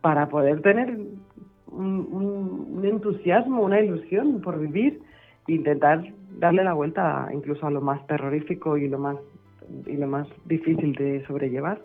para 0.00 0.28
poder 0.28 0.60
tener 0.62 0.98
un, 1.68 2.82
entusiasmo, 2.84 3.62
una 3.62 3.80
ilusión 3.80 4.40
por 4.40 4.58
vivir 4.60 5.00
e 5.48 5.52
intentar 5.52 6.04
darle 6.38 6.64
la 6.64 6.74
vuelta 6.74 7.28
incluso 7.32 7.66
a 7.66 7.70
lo 7.70 7.80
más 7.80 8.06
terrorífico 8.06 8.76
y 8.76 8.88
lo 8.88 8.98
más 8.98 9.16
y 9.86 9.96
lo 9.96 10.06
más 10.06 10.28
difícil 10.44 10.92
de 10.94 11.24
sobrellevar. 11.26 11.80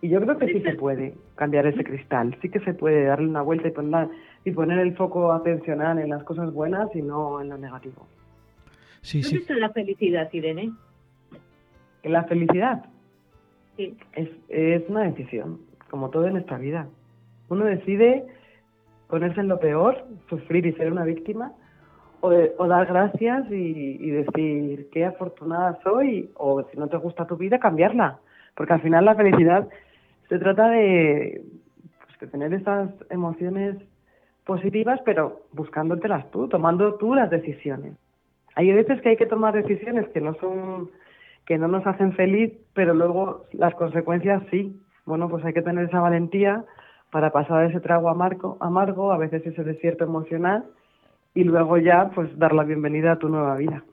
Y 0.00 0.08
yo 0.08 0.20
creo 0.20 0.38
que 0.38 0.46
sí 0.46 0.60
se 0.60 0.74
puede 0.74 1.14
cambiar 1.34 1.66
ese 1.66 1.82
cristal, 1.82 2.36
sí 2.40 2.48
que 2.48 2.60
se 2.60 2.74
puede 2.74 3.04
darle 3.04 3.28
una 3.28 3.42
vuelta 3.42 3.68
y 3.68 3.72
poner, 3.72 4.08
y 4.44 4.50
poner 4.52 4.78
el 4.78 4.94
foco 4.94 5.32
atencional 5.32 5.98
en 5.98 6.10
las 6.10 6.22
cosas 6.24 6.52
buenas 6.52 6.88
y 6.94 7.02
no 7.02 7.40
en 7.40 7.48
lo 7.48 7.58
negativo. 7.58 8.06
Sí, 9.00 9.22
¿Dónde 9.22 9.38
está 9.38 9.54
la 9.54 9.70
felicidad, 9.70 10.28
Irene? 10.32 10.72
La 12.04 12.24
felicidad 12.24 12.84
es, 13.78 14.28
es 14.48 14.88
una 14.88 15.02
decisión, 15.02 15.60
como 15.90 16.10
todo 16.10 16.26
en 16.26 16.36
esta 16.36 16.58
vida. 16.58 16.88
Uno 17.48 17.64
decide 17.64 18.24
ponerse 19.08 19.40
en 19.40 19.48
lo 19.48 19.60
peor, 19.60 20.04
sufrir 20.28 20.66
y 20.66 20.72
ser 20.72 20.90
una 20.90 21.04
víctima, 21.04 21.52
o, 22.20 22.30
o 22.30 22.66
dar 22.66 22.86
gracias 22.86 23.50
y, 23.50 24.10
decir 24.10 24.88
qué 24.92 25.04
afortunada 25.04 25.78
soy, 25.82 26.30
o 26.34 26.62
si 26.64 26.76
no 26.78 26.88
te 26.88 26.96
gusta 26.96 27.26
tu 27.26 27.36
vida, 27.36 27.58
cambiarla. 27.58 28.18
Porque 28.54 28.72
al 28.72 28.80
final 28.80 29.04
la 29.04 29.14
felicidad 29.14 29.68
se 30.28 30.38
trata 30.38 30.68
de, 30.70 31.44
pues, 32.18 32.30
tener 32.30 32.52
esas 32.54 32.90
emociones 33.10 33.76
positivas, 34.44 35.00
pero 35.04 35.42
buscándotelas 35.52 36.30
tú, 36.30 36.48
tomando 36.48 36.94
tú 36.94 37.14
las 37.14 37.30
decisiones. 37.30 37.94
Hay 38.54 38.72
veces 38.72 39.00
que 39.02 39.10
hay 39.10 39.16
que 39.16 39.26
tomar 39.26 39.54
decisiones 39.54 40.08
que 40.08 40.20
no 40.20 40.34
son 40.34 40.90
que 41.46 41.58
no 41.58 41.68
nos 41.68 41.86
hacen 41.86 42.12
feliz, 42.12 42.52
pero 42.74 42.92
luego 42.92 43.44
las 43.52 43.74
consecuencias 43.74 44.42
sí. 44.50 44.80
Bueno, 45.06 45.28
pues 45.28 45.44
hay 45.44 45.52
que 45.52 45.62
tener 45.62 45.86
esa 45.86 46.00
valentía 46.00 46.64
para 47.10 47.30
pasar 47.30 47.64
ese 47.64 47.80
trago 47.80 48.08
amargo, 48.08 48.58
amargo, 48.60 49.12
a 49.12 49.18
veces 49.18 49.46
ese 49.46 49.62
desierto 49.62 50.04
emocional 50.04 50.64
y 51.34 51.44
luego 51.44 51.78
ya 51.78 52.10
pues 52.14 52.36
dar 52.38 52.52
la 52.52 52.64
bienvenida 52.64 53.12
a 53.12 53.18
tu 53.18 53.28
nueva 53.28 53.56
vida 53.56 53.84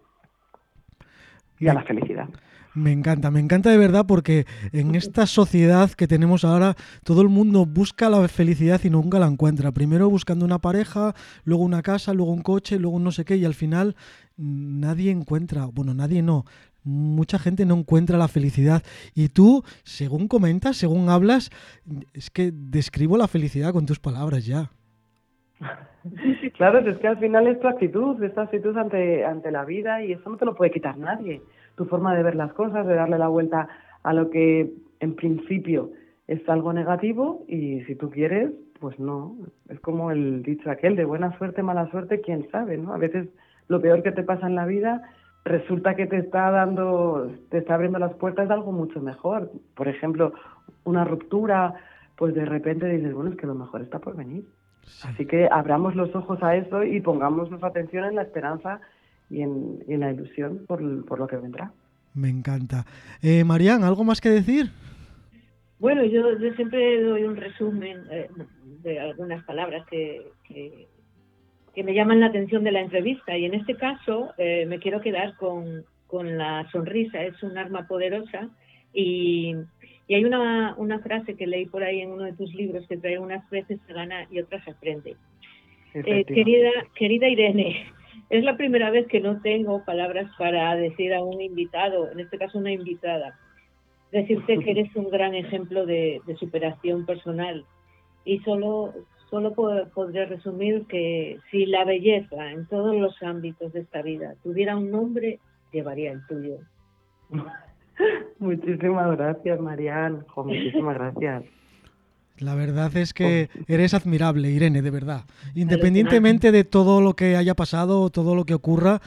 y 1.59 1.67
a 1.67 1.73
la 1.73 1.83
felicidad. 1.83 2.27
Me 2.75 2.91
encanta, 2.91 3.29
me 3.29 3.39
encanta 3.39 3.69
de 3.69 3.77
verdad 3.77 4.05
porque 4.07 4.45
en 4.71 4.95
esta 4.95 5.27
sociedad 5.27 5.91
que 5.91 6.07
tenemos 6.07 6.43
ahora 6.43 6.73
todo 7.03 7.21
el 7.21 7.29
mundo 7.29 7.67
busca 7.67 8.09
la 8.09 8.27
felicidad 8.27 8.81
y 8.83 8.89
nunca 8.89 9.19
la 9.19 9.27
encuentra. 9.27 9.71
Primero 9.71 10.09
buscando 10.09 10.43
una 10.43 10.57
pareja, 10.57 11.13
luego 11.43 11.63
una 11.63 11.83
casa, 11.83 12.15
luego 12.15 12.31
un 12.31 12.41
coche, 12.41 12.79
luego 12.79 12.97
no 12.99 13.11
sé 13.11 13.25
qué 13.25 13.37
y 13.37 13.45
al 13.45 13.53
final 13.53 13.95
nadie 14.37 15.11
encuentra, 15.11 15.67
bueno, 15.71 15.93
nadie 15.93 16.23
no, 16.23 16.45
mucha 16.83 17.37
gente 17.37 17.63
no 17.67 17.75
encuentra 17.75 18.17
la 18.17 18.27
felicidad. 18.27 18.81
Y 19.13 19.29
tú, 19.29 19.63
según 19.83 20.27
comentas, 20.27 20.75
según 20.75 21.09
hablas, 21.09 21.51
es 22.13 22.31
que 22.31 22.51
describo 22.51 23.17
la 23.17 23.27
felicidad 23.27 23.71
con 23.71 23.85
tus 23.85 23.99
palabras 23.99 24.47
ya. 24.47 24.71
Claro, 26.57 26.79
es 26.79 26.97
que 26.97 27.07
al 27.07 27.17
final 27.17 27.47
es 27.47 27.59
tu 27.61 27.67
actitud, 27.67 28.21
esta 28.21 28.41
actitud 28.41 28.75
ante, 28.77 29.23
ante 29.23 29.51
la 29.51 29.63
vida 29.63 30.03
y 30.03 30.11
eso 30.11 30.29
no 30.29 30.37
te 30.37 30.43
lo 30.43 30.53
puede 30.53 30.71
quitar 30.71 30.97
nadie 30.97 31.41
tu 31.75 31.85
forma 31.85 32.15
de 32.15 32.23
ver 32.23 32.35
las 32.35 32.53
cosas, 32.53 32.85
de 32.85 32.95
darle 32.95 33.17
la 33.17 33.27
vuelta 33.27 33.67
a 34.03 34.13
lo 34.13 34.29
que 34.29 34.73
en 34.99 35.15
principio 35.15 35.91
es 36.27 36.47
algo 36.47 36.73
negativo 36.73 37.43
y 37.47 37.81
si 37.81 37.95
tú 37.95 38.09
quieres, 38.09 38.51
pues 38.79 38.99
no. 38.99 39.35
Es 39.69 39.79
como 39.79 40.11
el 40.11 40.43
dicho 40.43 40.69
aquel 40.69 40.95
de 40.95 41.05
buena 41.05 41.37
suerte, 41.37 41.63
mala 41.63 41.89
suerte, 41.89 42.21
quién 42.21 42.49
sabe, 42.51 42.77
¿no? 42.77 42.93
A 42.93 42.97
veces 42.97 43.27
lo 43.67 43.81
peor 43.81 44.03
que 44.03 44.11
te 44.11 44.23
pasa 44.23 44.47
en 44.47 44.55
la 44.55 44.65
vida 44.65 45.01
resulta 45.45 45.95
que 45.95 46.07
te 46.07 46.17
está 46.17 46.51
dando, 46.51 47.31
te 47.49 47.57
está 47.57 47.75
abriendo 47.75 47.99
las 47.99 48.13
puertas 48.13 48.47
de 48.47 48.53
algo 48.53 48.71
mucho 48.71 49.01
mejor. 49.01 49.51
Por 49.75 49.87
ejemplo, 49.87 50.33
una 50.83 51.03
ruptura, 51.03 51.75
pues 52.15 52.33
de 52.33 52.45
repente 52.45 52.87
dices, 52.87 53.13
bueno, 53.13 53.31
es 53.31 53.37
que 53.37 53.47
lo 53.47 53.55
mejor 53.55 53.81
está 53.81 53.99
por 53.99 54.15
venir. 54.15 54.45
Así 55.03 55.25
que 55.25 55.47
abramos 55.49 55.95
los 55.95 56.13
ojos 56.15 56.41
a 56.43 56.55
eso 56.55 56.83
y 56.83 56.99
pongamos 57.01 57.49
nuestra 57.49 57.69
atención 57.69 58.05
en 58.05 58.15
la 58.15 58.23
esperanza 58.23 58.81
y 59.29 59.41
en, 59.41 59.79
la 59.87 60.11
ilusión 60.11 60.65
por, 60.67 60.81
lo 60.81 61.27
que 61.27 61.37
vendrá. 61.37 61.71
Me 62.13 62.29
encanta. 62.29 62.85
Eh, 63.21 63.43
Marian, 63.43 63.83
¿algo 63.83 64.03
más 64.03 64.21
que 64.21 64.29
decir? 64.29 64.67
Bueno, 65.79 66.03
yo, 66.05 66.23
siempre 66.55 67.01
doy 67.01 67.23
un 67.23 67.35
resumen 67.35 68.03
eh, 68.11 68.29
de 68.83 68.99
algunas 68.99 69.43
palabras 69.43 69.85
que, 69.89 70.21
que, 70.47 71.83
me 71.83 71.93
llaman 71.93 72.19
la 72.19 72.27
atención 72.27 72.63
de 72.63 72.71
la 72.71 72.81
entrevista 72.81 73.37
y 73.37 73.45
en 73.45 73.55
este 73.55 73.75
caso 73.75 74.31
eh, 74.37 74.65
me 74.67 74.79
quiero 74.79 75.01
quedar 75.01 75.35
con, 75.35 75.83
con, 76.07 76.37
la 76.37 76.69
sonrisa, 76.71 77.23
es 77.23 77.41
un 77.43 77.57
arma 77.57 77.87
poderosa 77.87 78.49
y, 78.93 79.55
y 80.07 80.15
hay 80.15 80.23
una, 80.23 80.75
una, 80.77 80.99
frase 80.99 81.35
que 81.35 81.47
leí 81.47 81.65
por 81.65 81.83
ahí 81.83 82.01
en 82.01 82.11
uno 82.11 82.23
de 82.23 82.33
tus 82.33 82.53
libros 82.53 82.87
que 82.87 82.97
trae 82.97 83.17
unas 83.17 83.49
veces 83.49 83.79
se 83.85 83.93
gana 83.93 84.27
y 84.31 84.39
otras 84.39 84.63
se 84.63 84.71
aprende. 84.71 85.17
Eh, 85.93 86.25
querida, 86.25 86.71
querida 86.95 87.27
Irene, 87.27 87.85
es 88.33 88.43
la 88.43 88.57
primera 88.57 88.89
vez 88.89 89.05
que 89.05 89.19
no 89.19 89.39
tengo 89.41 89.85
palabras 89.85 90.27
para 90.39 90.75
decir 90.75 91.13
a 91.13 91.21
un 91.21 91.39
invitado, 91.39 92.11
en 92.11 92.19
este 92.19 92.39
caso 92.39 92.57
una 92.57 92.71
invitada, 92.71 93.37
decirte 94.11 94.57
que 94.57 94.71
eres 94.71 94.95
un 94.95 95.11
gran 95.11 95.35
ejemplo 95.35 95.85
de, 95.85 96.19
superación 96.39 97.05
personal. 97.05 97.63
Y 98.25 98.39
solo, 98.39 98.91
solo 99.29 99.53
podría 99.53 100.25
resumir 100.25 100.87
que 100.87 101.37
si 101.51 101.67
la 101.67 101.85
belleza 101.85 102.49
en 102.49 102.65
todos 102.65 102.95
los 102.95 103.21
ámbitos 103.21 103.71
de 103.71 103.81
esta 103.81 104.01
vida 104.01 104.33
tuviera 104.41 104.77
un 104.77 104.89
nombre, 104.89 105.39
llevaría 105.71 106.11
el 106.11 106.25
tuyo. 106.25 106.57
Muchísimas 108.39 109.15
gracias, 109.15 109.59
Marian. 109.59 110.25
muchísimas 110.35 110.95
gracias. 110.95 111.43
La 112.39 112.55
verdad 112.55 112.95
es 112.97 113.13
que 113.13 113.49
eres 113.67 113.93
admirable, 113.93 114.49
Irene, 114.49 114.81
de 114.81 114.89
verdad. 114.89 115.21
Independientemente 115.53 116.51
de 116.51 116.63
todo 116.63 116.99
lo 117.01 117.13
que 117.13 117.35
haya 117.35 117.53
pasado 117.53 118.01
o 118.01 118.09
todo 118.09 118.35
lo 118.35 118.45
que 118.45 118.55
ocurra, 118.55 119.01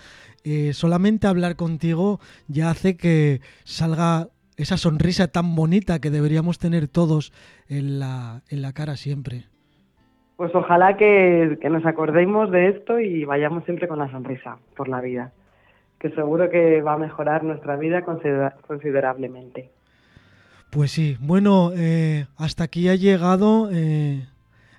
eh, 0.44 0.72
solamente 0.72 1.26
hablar 1.26 1.56
contigo 1.56 2.20
ya 2.46 2.70
hace 2.70 2.96
que 2.96 3.40
salga 3.64 4.28
esa 4.56 4.76
sonrisa 4.76 5.28
tan 5.28 5.54
bonita 5.56 6.00
que 6.00 6.10
deberíamos 6.10 6.58
tener 6.58 6.88
todos 6.88 7.32
en 7.68 7.98
la, 7.98 8.42
en 8.48 8.62
la 8.62 8.72
cara 8.72 8.96
siempre. 8.96 9.44
Pues 10.36 10.54
ojalá 10.54 10.96
que, 10.96 11.58
que 11.60 11.70
nos 11.70 11.84
acordemos 11.84 12.50
de 12.50 12.68
esto 12.68 13.00
y 13.00 13.24
vayamos 13.24 13.64
siempre 13.64 13.88
con 13.88 13.98
la 13.98 14.10
sonrisa 14.10 14.58
por 14.76 14.88
la 14.88 15.00
vida, 15.00 15.32
que 15.98 16.10
seguro 16.10 16.48
que 16.50 16.82
va 16.82 16.92
a 16.92 16.98
mejorar 16.98 17.42
nuestra 17.42 17.76
vida 17.76 18.02
considerablemente. 18.02 19.70
Pues 20.76 20.90
sí, 20.90 21.16
bueno, 21.20 21.70
eh, 21.74 22.26
hasta 22.36 22.64
aquí 22.64 22.90
ha 22.90 22.96
llegado 22.96 23.70
eh, 23.72 24.26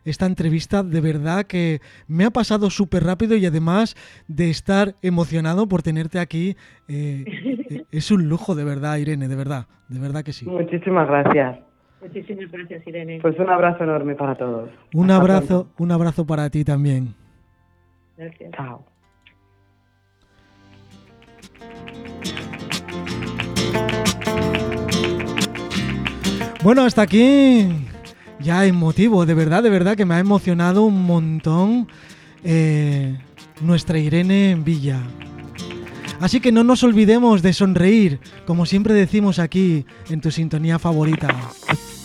esta 0.05 0.27
entrevista. 0.27 0.83
De 0.83 1.01
verdad 1.01 1.45
que 1.45 1.79
me 2.07 2.23
ha 2.23 2.29
pasado 2.29 2.69
súper 2.69 3.03
rápido 3.03 3.35
y 3.35 3.47
además 3.47 3.95
de 4.27 4.51
estar 4.51 4.93
emocionado 5.01 5.67
por 5.67 5.81
tenerte 5.81 6.19
aquí, 6.19 6.55
eh, 6.87 7.25
es 7.91 8.11
un 8.11 8.29
lujo 8.29 8.53
de 8.53 8.63
verdad, 8.63 8.97
Irene, 8.97 9.27
de 9.27 9.35
verdad, 9.35 9.65
de 9.89 9.99
verdad 9.99 10.23
que 10.23 10.33
sí. 10.33 10.47
Muchísimas 10.47 11.07
gracias. 11.07 11.61
Muchísimas 11.99 12.51
gracias, 12.51 12.85
Irene. 12.85 13.17
Pues 13.19 13.39
un 13.39 13.49
abrazo 13.49 13.83
enorme 13.83 14.13
para 14.13 14.35
todos. 14.35 14.69
Un 14.93 15.09
abrazo, 15.09 15.69
un 15.79 15.91
abrazo 15.91 16.27
para 16.27 16.47
ti 16.51 16.63
también. 16.63 17.15
Gracias. 18.15 18.51
Chao. 18.51 18.85
Bueno, 26.63 26.83
hasta 26.83 27.03
aquí 27.03 27.67
ya 28.39 28.65
emotivo, 28.65 29.25
de 29.25 29.33
verdad, 29.33 29.63
de 29.63 29.69
verdad 29.69 29.95
que 29.95 30.05
me 30.05 30.15
ha 30.15 30.19
emocionado 30.19 30.83
un 30.83 31.03
montón 31.03 31.87
eh, 32.43 33.17
nuestra 33.61 33.99
Irene 33.99 34.57
Villa. 34.63 34.99
Así 36.19 36.39
que 36.39 36.51
no 36.51 36.63
nos 36.63 36.83
olvidemos 36.83 37.43
de 37.43 37.53
sonreír, 37.53 38.19
como 38.45 38.65
siempre 38.65 38.95
decimos 38.95 39.37
aquí 39.37 39.85
en 40.09 40.19
tu 40.19 40.31
sintonía 40.31 40.79
favorita. 40.79 41.27